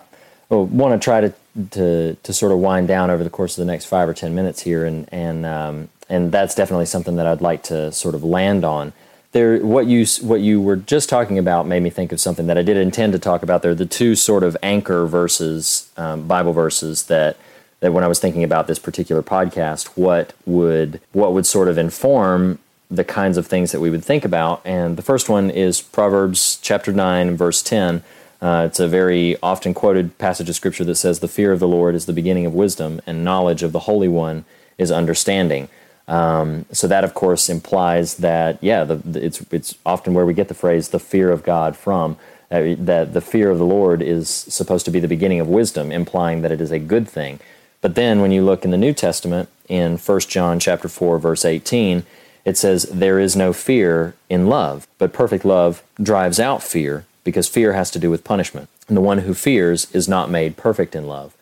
[0.50, 1.32] want to try to
[1.72, 4.34] to to sort of wind down over the course of the next five or ten
[4.34, 8.24] minutes here, and and um, and that's definitely something that I'd like to sort of
[8.24, 8.94] land on.
[9.32, 12.58] There, what you what you were just talking about made me think of something that
[12.58, 13.62] I did intend to talk about.
[13.62, 17.38] There, the two sort of anchor verses, um, Bible verses that
[17.80, 21.78] that when I was thinking about this particular podcast, what would what would sort of
[21.78, 24.62] inform the kinds of things that we would think about.
[24.64, 28.04] And the first one is Proverbs chapter nine, verse ten
[28.44, 31.68] uh, it's a very often quoted passage of scripture that says, The fear of the
[31.68, 34.46] Lord is the beginning of wisdom, and knowledge of the Holy One
[34.78, 35.70] is understanding.
[36.08, 40.34] Um, so that, of course, implies that, yeah, the, the, it's, it's often where we
[40.36, 42.18] get the phrase, the fear of God from.
[42.52, 45.92] uh, that the fear of the Lord is supposed to be the beginning of wisdom,
[45.92, 47.40] implying that it is a good thing.
[47.82, 51.46] But then when you look in the New Testament, in 1 John chapter 4, verse
[51.46, 52.06] 18,
[52.46, 57.48] it says, There is no fear in love, but perfect love drives out fear, because
[57.48, 58.70] fear has to do with punishment.
[58.88, 61.36] And the one who fears is not made perfect in love.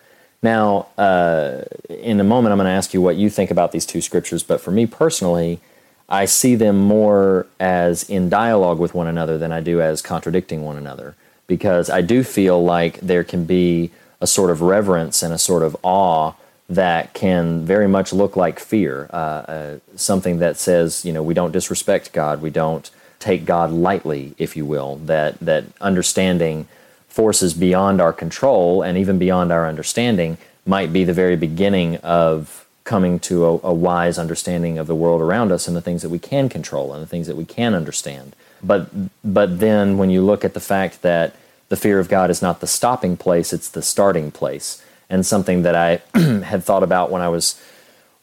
[0.43, 3.85] Now, uh, in a moment, I'm going to ask you what you think about these
[3.85, 5.59] two scriptures, but for me personally,
[6.09, 10.63] I see them more as in dialogue with one another than I do as contradicting
[10.63, 11.15] one another
[11.47, 15.63] because I do feel like there can be a sort of reverence and a sort
[15.63, 16.33] of awe
[16.69, 19.09] that can very much look like fear.
[19.11, 22.89] Uh, uh, something that says, you know, we don't disrespect God, we don't
[23.21, 24.97] take God lightly, if you will.
[24.97, 26.67] That that understanding
[27.07, 32.65] forces beyond our control and even beyond our understanding might be the very beginning of
[32.83, 36.09] coming to a, a, wise understanding of the world around us and the things that
[36.09, 38.35] we can control and the things that we can understand.
[38.63, 38.89] But
[39.23, 41.35] but then when you look at the fact that
[41.69, 44.83] the fear of God is not the stopping place, it's the starting place.
[45.09, 47.61] And something that I had thought about when I was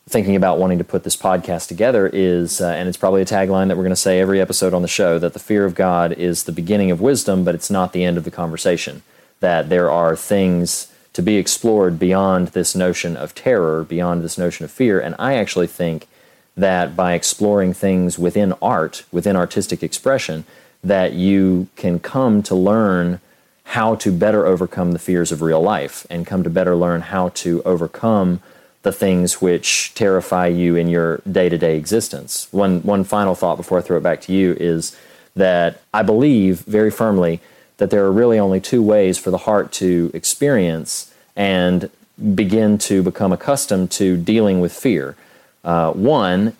[0.08, 3.68] thinking about wanting to put this podcast together is, uh, and it's probably a tagline
[3.68, 6.12] that we're going to say every episode on the show, that the fear of God
[6.12, 9.02] is the beginning of wisdom, but it's not the end of the conversation.
[9.40, 14.64] That there are things to be explored beyond this notion of terror, beyond this notion
[14.64, 14.98] of fear.
[14.98, 16.08] And I actually think
[16.56, 20.44] that by exploring things within art, within artistic expression,
[20.82, 23.20] that you can come to learn
[23.64, 27.28] how to better overcome the fears of real life and come to better learn how
[27.30, 28.40] to overcome
[28.82, 32.48] the things which terrify you in your day-to-day existence.
[32.52, 34.96] One one final thought before I throw it back to you is
[35.34, 37.40] that I believe very firmly
[37.78, 41.90] that there are really only two ways for the heart to experience and
[42.34, 45.16] begin to become accustomed to dealing with fear.
[45.64, 46.56] Uh, one,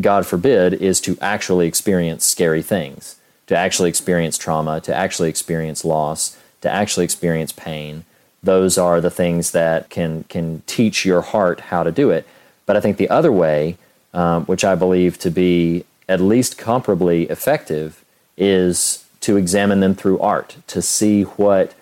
[0.00, 3.16] God forbid, is to actually experience scary things,
[3.48, 8.04] to actually experience trauma, to actually experience loss, to actually experience pain.
[8.44, 12.26] Those are the things that can can teach your heart how to do it.
[12.66, 13.76] But I think the other way,
[14.12, 18.04] um, which I believe to be at least comparably effective,
[18.36, 21.74] is to examine them through art, to see what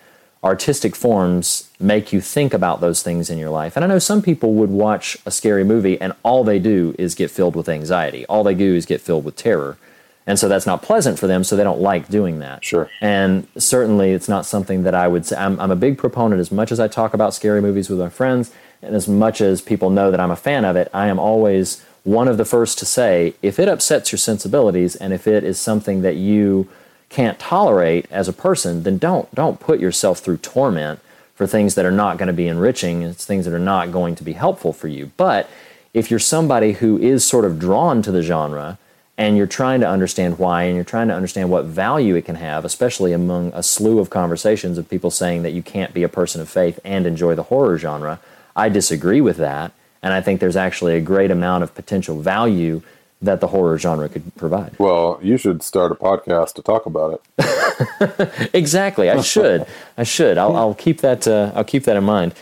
[0.43, 3.75] artistic forms make you think about those things in your life.
[3.75, 7.15] And I know some people would watch a scary movie and all they do is
[7.15, 8.25] get filled with anxiety.
[8.25, 9.77] All they do is get filled with terror.
[10.25, 12.63] And so that's not pleasant for them, so they don't like doing that.
[12.63, 12.89] Sure.
[13.01, 15.35] And certainly it's not something that I would say.
[15.35, 18.09] I'm, I'm a big proponent, as much as I talk about scary movies with my
[18.09, 18.51] friends,
[18.81, 21.83] and as much as people know that I'm a fan of it, I am always
[22.03, 25.59] one of the first to say if it upsets your sensibilities and if it is
[25.59, 26.67] something that you
[27.09, 30.99] can't tolerate as a person, then don't don't put yourself through torment
[31.35, 33.03] for things that are not going to be enriching.
[33.03, 35.11] It's things that are not going to be helpful for you.
[35.17, 35.49] But
[35.93, 38.77] if you're somebody who is sort of drawn to the genre
[39.17, 42.35] and you're trying to understand why and you're trying to understand what value it can
[42.35, 46.09] have, especially among a slew of conversations of people saying that you can't be a
[46.09, 48.19] person of faith and enjoy the horror genre,
[48.55, 49.71] I disagree with that.
[50.01, 52.81] And I think there's actually a great amount of potential value
[53.21, 54.77] that the horror genre could provide.
[54.77, 58.49] Well, you should start a podcast to talk about it.
[58.53, 59.65] exactly, I should.
[59.97, 60.37] I should.
[60.37, 61.25] I'll, I'll keep that.
[61.25, 62.33] Uh, I'll keep that in mind.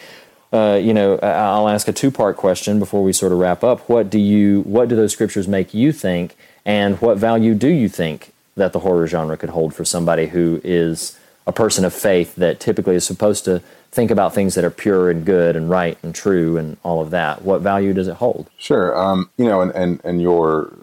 [0.52, 3.88] Uh, you know, I'll ask a two-part question before we sort of wrap up.
[3.88, 4.62] What do you?
[4.62, 6.36] What do those scriptures make you think?
[6.66, 10.62] And what value do you think that the horror genre could hold for somebody who
[10.64, 14.70] is a person of faith that typically is supposed to think about things that are
[14.70, 17.42] pure and good and right and true and all of that.
[17.42, 18.50] What value does it hold?
[18.58, 18.98] Sure.
[18.98, 20.74] Um, you know, and, and, and your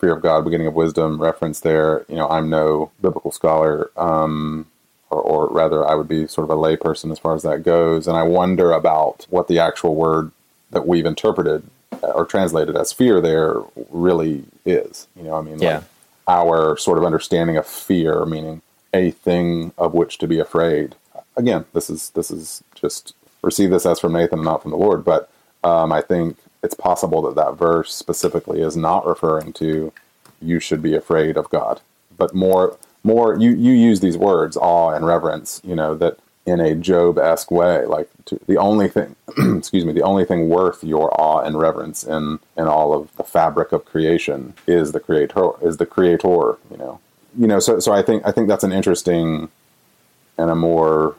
[0.00, 4.66] fear of God, beginning of wisdom reference there, you know, I'm no biblical scholar, um,
[5.10, 8.06] or, or rather, I would be sort of a layperson as far as that goes.
[8.06, 10.30] And I wonder about what the actual word
[10.70, 11.62] that we've interpreted
[12.02, 13.56] or translated as fear there
[13.90, 15.06] really is.
[15.16, 15.76] You know, I mean, yeah.
[15.76, 15.84] Like
[16.28, 18.60] our sort of understanding of fear, meaning
[18.92, 20.94] a thing of which to be afraid
[21.38, 25.04] again, this is this is just receive this as from Nathan, not from the Lord.
[25.04, 25.30] But
[25.64, 29.92] um, I think it's possible that that verse specifically is not referring to
[30.42, 31.80] you should be afraid of God,
[32.18, 35.62] but more more you you use these words awe and reverence.
[35.64, 36.18] You know that
[36.48, 39.14] in a Job esque way, like to, the only thing,
[39.58, 43.24] excuse me, the only thing worth your awe and reverence in in all of the
[43.24, 46.56] fabric of creation is the creator is the creator.
[46.70, 47.00] You know,
[47.36, 47.60] you know.
[47.60, 49.48] So so I think I think that's an interesting
[50.36, 51.16] and a more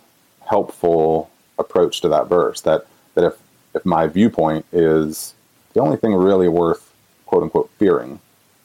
[0.48, 2.62] helpful approach to that verse.
[2.62, 3.34] That that if
[3.74, 5.34] if my viewpoint is
[5.74, 6.92] the only thing really worth
[7.26, 8.20] quote unquote fearing,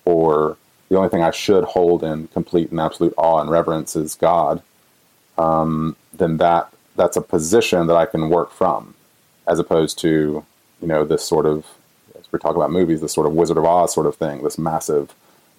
[0.04, 0.56] or
[0.88, 4.62] the only thing I should hold in complete and absolute awe and reverence is God,
[5.38, 8.94] um, then that that's a position that I can work from,
[9.46, 10.44] as opposed to
[10.80, 11.66] you know this sort of
[12.18, 14.58] as we're talking about movies, this sort of Wizard of Oz sort of thing, this
[14.58, 15.14] massive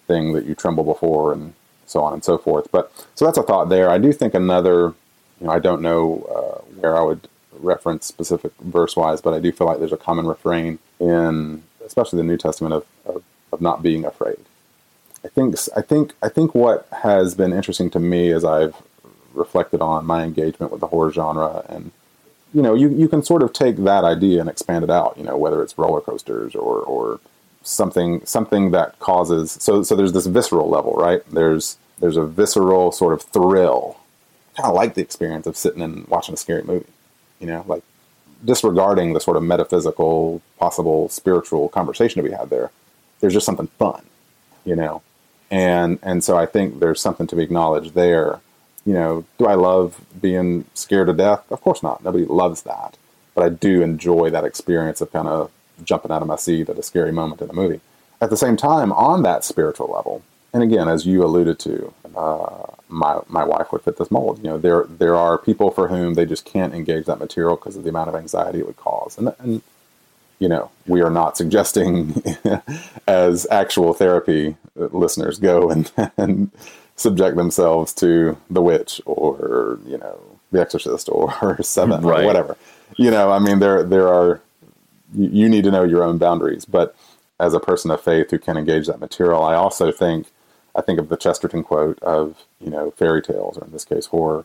[0.06, 1.54] thing that you tremble before and
[1.86, 2.68] so on and so forth.
[2.70, 3.90] But so that's a thought there.
[3.90, 4.94] I do think another,
[5.40, 9.40] you know, I don't know uh, where I would reference specific verse wise, but I
[9.40, 13.22] do feel like there's a common refrain in, especially the New Testament, of, of,
[13.52, 14.38] of not being afraid.
[15.24, 18.76] I think I think I think what has been interesting to me as I've
[19.36, 21.64] reflected on my engagement with the horror genre.
[21.68, 21.92] And
[22.54, 25.24] you know you, you can sort of take that idea and expand it out you
[25.24, 27.20] know whether it's roller coasters or or
[27.62, 31.22] something something that causes so so there's this visceral level right?
[31.30, 33.98] There's there's a visceral sort of thrill.
[34.56, 36.86] Kind of like the experience of sitting and watching a scary movie
[37.40, 37.82] you know like
[38.44, 42.70] disregarding the sort of metaphysical possible spiritual conversation to be had there.
[43.20, 44.02] There's just something fun
[44.66, 45.00] you know?
[45.50, 48.40] And and so i think there's something to be acknowledged there
[48.86, 52.96] you know do i love being scared to death of course not nobody loves that
[53.34, 55.50] but i do enjoy that experience of kind of
[55.84, 57.80] jumping out of my seat at a scary moment in a movie.
[58.20, 60.22] At the same time, on that spiritual level,
[60.52, 64.38] and again, as you alluded to, uh, my my wife would fit this mold.
[64.38, 67.76] You know, there there are people for whom they just can't engage that material because
[67.76, 69.62] of the amount of anxiety it would cause, and and
[70.38, 72.22] you know, we are not suggesting
[73.08, 76.50] as actual therapy listeners go and and
[76.96, 80.18] subject themselves to The Witch or you know
[80.50, 82.24] The Exorcist or Seven right.
[82.24, 82.56] or whatever.
[82.96, 84.40] You know, I mean, there there are
[85.14, 86.64] you need to know your own boundaries.
[86.64, 86.96] But
[87.38, 90.28] as a person of faith who can engage that material, I also think
[90.74, 94.06] I think of the Chesterton quote of you know fairy tales, or in this case
[94.06, 94.44] horror.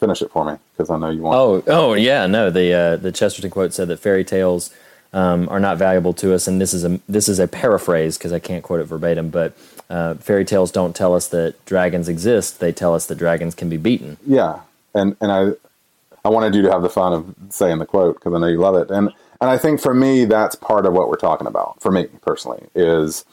[0.00, 1.36] Finish it for me because I know you want.
[1.36, 2.50] Oh, oh yeah, no.
[2.50, 4.74] The uh, the Chesterton quote said that fairy tales
[5.12, 8.32] um, are not valuable to us, and this is a this is a paraphrase because
[8.32, 9.56] I can't quote it verbatim, but.
[9.90, 13.68] Uh, fairy tales don't tell us that dragons exist; they tell us that dragons can
[13.68, 14.16] be beaten.
[14.26, 14.60] Yeah,
[14.94, 15.52] and and I
[16.24, 18.58] I wanted you to have the fun of saying the quote because I know you
[18.58, 19.10] love it, and
[19.40, 21.80] and I think for me, that's part of what we're talking about.
[21.82, 23.24] For me personally, is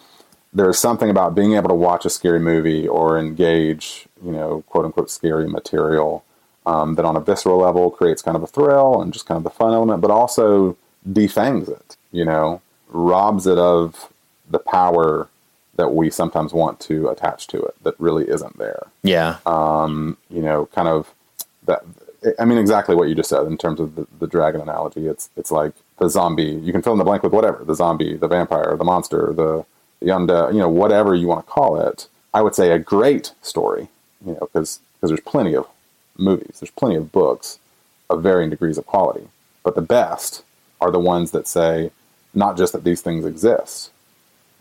[0.53, 4.85] there's something about being able to watch a scary movie or engage, you know, quote
[4.85, 6.25] unquote scary material
[6.65, 9.43] um, that on a visceral level creates kind of a thrill and just kind of
[9.43, 10.77] the fun element, but also
[11.09, 14.11] defangs it, you know, robs it of
[14.49, 15.29] the power
[15.81, 18.83] that we sometimes want to attach to it that really isn't there.
[19.01, 19.37] Yeah.
[19.47, 21.11] Um, you know, kind of
[21.65, 21.81] that.
[22.37, 25.07] I mean, exactly what you just said in terms of the, the dragon analogy.
[25.07, 26.43] It's it's like the zombie.
[26.43, 29.65] You can fill in the blank with whatever the zombie, the vampire, the monster, the,
[30.01, 32.07] the undead, you know, whatever you want to call it.
[32.31, 33.89] I would say a great story,
[34.23, 35.65] you know, because there's plenty of
[36.15, 37.57] movies, there's plenty of books
[38.07, 39.27] of varying degrees of quality.
[39.63, 40.43] But the best
[40.79, 41.89] are the ones that say
[42.35, 43.89] not just that these things exist,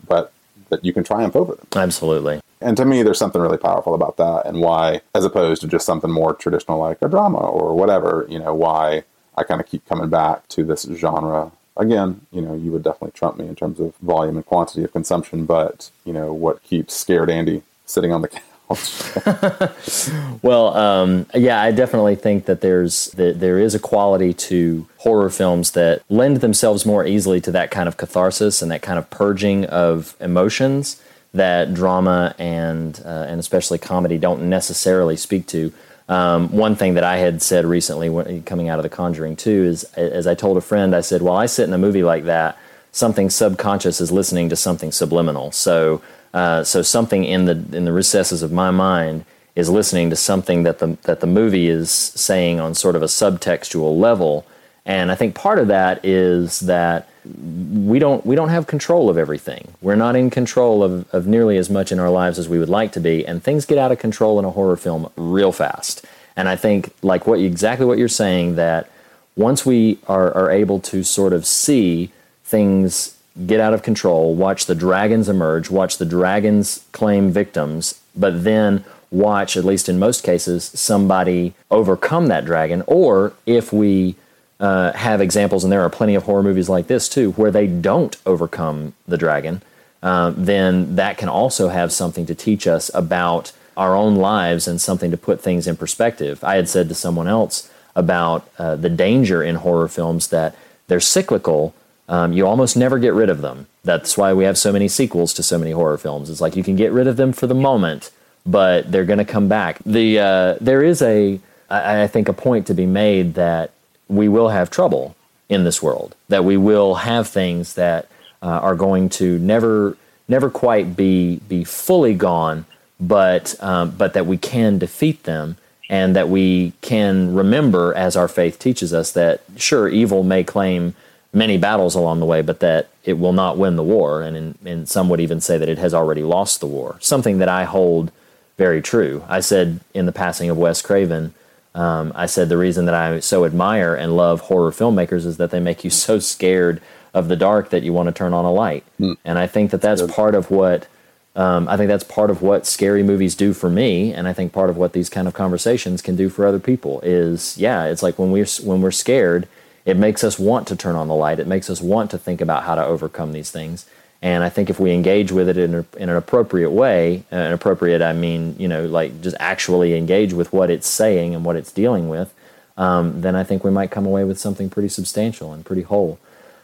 [0.07, 0.33] but
[0.71, 1.67] that you can triumph over them.
[1.75, 2.41] Absolutely.
[2.59, 5.85] And to me, there's something really powerful about that, and why, as opposed to just
[5.85, 9.03] something more traditional like a drama or whatever, you know, why
[9.37, 11.51] I kind of keep coming back to this genre.
[11.77, 14.91] Again, you know, you would definitely trump me in terms of volume and quantity of
[14.91, 18.43] consumption, but you know, what keeps scared Andy sitting on the couch?
[20.41, 25.29] well, um, yeah, I definitely think that there's that there is a quality to horror
[25.29, 29.09] films that lend themselves more easily to that kind of catharsis and that kind of
[29.09, 31.01] purging of emotions
[31.33, 35.71] that drama and uh, and especially comedy don't necessarily speak to.
[36.09, 39.49] Um, one thing that I had said recently, when, coming out of The Conjuring 2,
[39.63, 42.25] is as I told a friend, I said, "While I sit in a movie like
[42.25, 42.57] that,
[42.91, 45.51] something subconscious is listening to something subliminal.
[45.51, 46.01] So,
[46.33, 49.25] uh, so something in the in the recesses of my mind
[49.55, 53.07] is listening to something that the that the movie is saying on sort of a
[53.07, 54.45] subtextual level.
[54.85, 59.17] And I think part of that is that we don't we don't have control of
[59.17, 59.73] everything.
[59.81, 62.69] We're not in control of, of nearly as much in our lives as we would
[62.69, 66.05] like to be, and things get out of control in a horror film real fast.
[66.35, 68.89] And I think like what exactly what you're saying that
[69.35, 72.11] once we are, are able to sort of see
[72.43, 73.17] things
[73.47, 78.83] get out of control, watch the dragons emerge, watch the dragons claim victims, but then
[79.09, 84.15] watch, at least in most cases, somebody overcome that dragon, or if we
[84.59, 87.67] uh, have examples, and there are plenty of horror movies like this too, where they
[87.67, 89.61] don't overcome the dragon,
[90.03, 94.81] uh, then that can also have something to teach us about our own lives and
[94.81, 96.43] something to put things in perspective.
[96.43, 100.55] I had said to someone else about uh, the danger in horror films that
[100.87, 101.73] they're cyclical.
[102.11, 103.67] Um, you almost never get rid of them.
[103.85, 106.29] That's why we have so many sequels to so many horror films.
[106.29, 108.11] It's like you can get rid of them for the moment,
[108.45, 109.79] but they're going to come back.
[109.85, 111.39] The uh, there is a
[111.69, 113.71] I, I think a point to be made that
[114.09, 115.15] we will have trouble
[115.47, 116.13] in this world.
[116.27, 118.09] That we will have things that
[118.43, 119.95] uh, are going to never
[120.27, 122.65] never quite be be fully gone,
[122.99, 125.55] but um, but that we can defeat them
[125.89, 130.93] and that we can remember as our faith teaches us that sure evil may claim
[131.33, 134.57] many battles along the way, but that it will not win the war, and in,
[134.65, 136.97] and some would even say that it has already lost the war.
[136.99, 138.11] Something that I hold
[138.57, 139.23] very true.
[139.27, 141.33] I said in the passing of Wes Craven,
[141.73, 145.51] um, I said the reason that I so admire and love horror filmmakers is that
[145.51, 146.81] they make you so scared
[147.13, 148.83] of the dark that you want to turn on a light.
[149.25, 150.87] And I think that that's part of what
[151.35, 154.51] um, I think that's part of what scary movies do for me, and I think
[154.51, 158.03] part of what these kind of conversations can do for other people is, yeah, it's
[158.03, 159.47] like when we're when we're scared,
[159.85, 161.39] it makes us want to turn on the light.
[161.39, 163.85] It makes us want to think about how to overcome these things.
[164.21, 167.37] And I think if we engage with it in, a, in an appropriate way, uh,
[167.37, 171.43] an appropriate, I mean, you know, like just actually engage with what it's saying and
[171.43, 172.31] what it's dealing with,
[172.77, 176.19] um, then I think we might come away with something pretty substantial and pretty whole.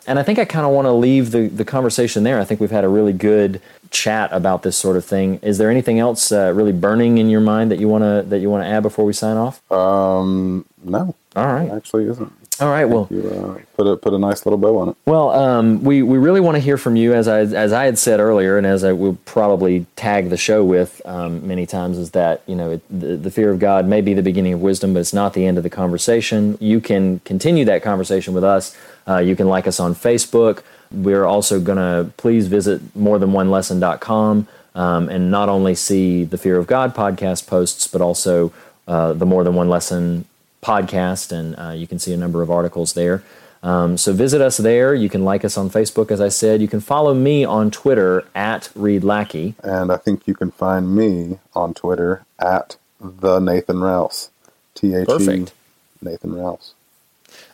[0.05, 2.39] And I think I kind of want to leave the, the conversation there.
[2.39, 3.59] I think we've had a really good
[3.89, 5.39] chat about this sort of thing.
[5.41, 8.39] Is there anything else uh, really burning in your mind that you want to that
[8.39, 9.69] you want to add before we sign off?
[9.69, 11.69] Um, no, All right.
[11.71, 12.31] actually isn't.
[12.59, 12.85] All right.
[12.85, 14.97] Well, You uh, put a put a nice little bow on it.
[15.05, 17.97] Well, um, we we really want to hear from you, as I as I had
[17.97, 22.11] said earlier, and as I will probably tag the show with um, many times, is
[22.11, 24.93] that you know it, the, the fear of God may be the beginning of wisdom,
[24.93, 26.57] but it's not the end of the conversation.
[26.59, 28.75] You can continue that conversation with us.
[29.07, 30.63] Uh, you can like us on Facebook.
[30.91, 36.67] We're also going to please visit morethanonelesson.com um, and not only see the Fear of
[36.67, 38.53] God podcast posts, but also
[38.87, 40.25] uh, the More Than One Lesson
[40.71, 43.23] podcast, and uh, you can see a number of articles there.
[43.63, 44.93] Um, so visit us there.
[44.93, 46.61] You can like us on Facebook, as I said.
[46.61, 49.55] You can follow me on Twitter at Reed Lackey.
[49.63, 54.29] And I think you can find me on Twitter at the Nathan Rouse.
[54.75, 55.45] T H E
[56.01, 56.73] Nathan Rouse.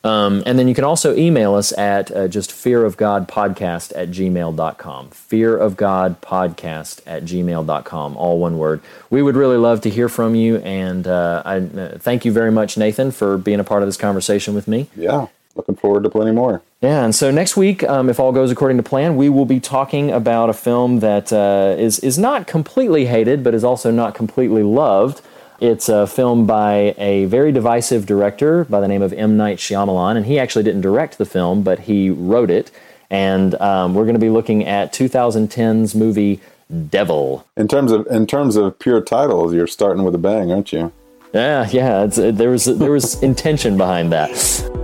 [0.03, 5.09] Um, and then you can also email us at uh, just fearofgodpodcast at gmail.com.
[5.09, 8.81] Fearofgodpodcast at gmail.com, all one word.
[9.09, 10.57] We would really love to hear from you.
[10.57, 13.95] And uh, I uh, thank you very much, Nathan, for being a part of this
[13.95, 14.89] conversation with me.
[14.95, 16.61] Yeah, looking forward to plenty more.
[16.81, 19.61] Yeah, and so next week, um, if all goes according to plan, we will be
[19.61, 24.15] talking about a film that uh, is is not completely hated, but is also not
[24.15, 25.21] completely loved.
[25.63, 29.37] It's a film by a very divisive director by the name of M.
[29.37, 32.69] Night Shyamalan, and he actually didn't direct the film, but he wrote it.
[33.09, 36.41] And um, we're going to be looking at 2010's movie
[36.89, 37.47] Devil.
[37.55, 40.91] In terms of in terms of pure titles, you're starting with a bang, aren't you?
[41.33, 44.31] Yeah, yeah, it's, there was there was intention behind that.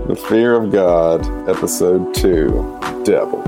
[0.07, 3.41] The Fear of God, Episode Two, Devil.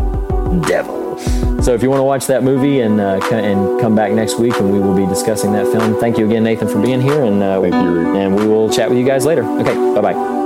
[0.67, 1.17] Devil.
[1.61, 4.55] So if you want to watch that movie and uh, and come back next week,
[4.55, 5.99] and we will be discussing that film.
[5.99, 8.89] Thank you again, Nathan, for being here, and uh, Thank you, and we will chat
[8.89, 9.43] with you guys later.
[9.43, 10.40] Okay, bye bye.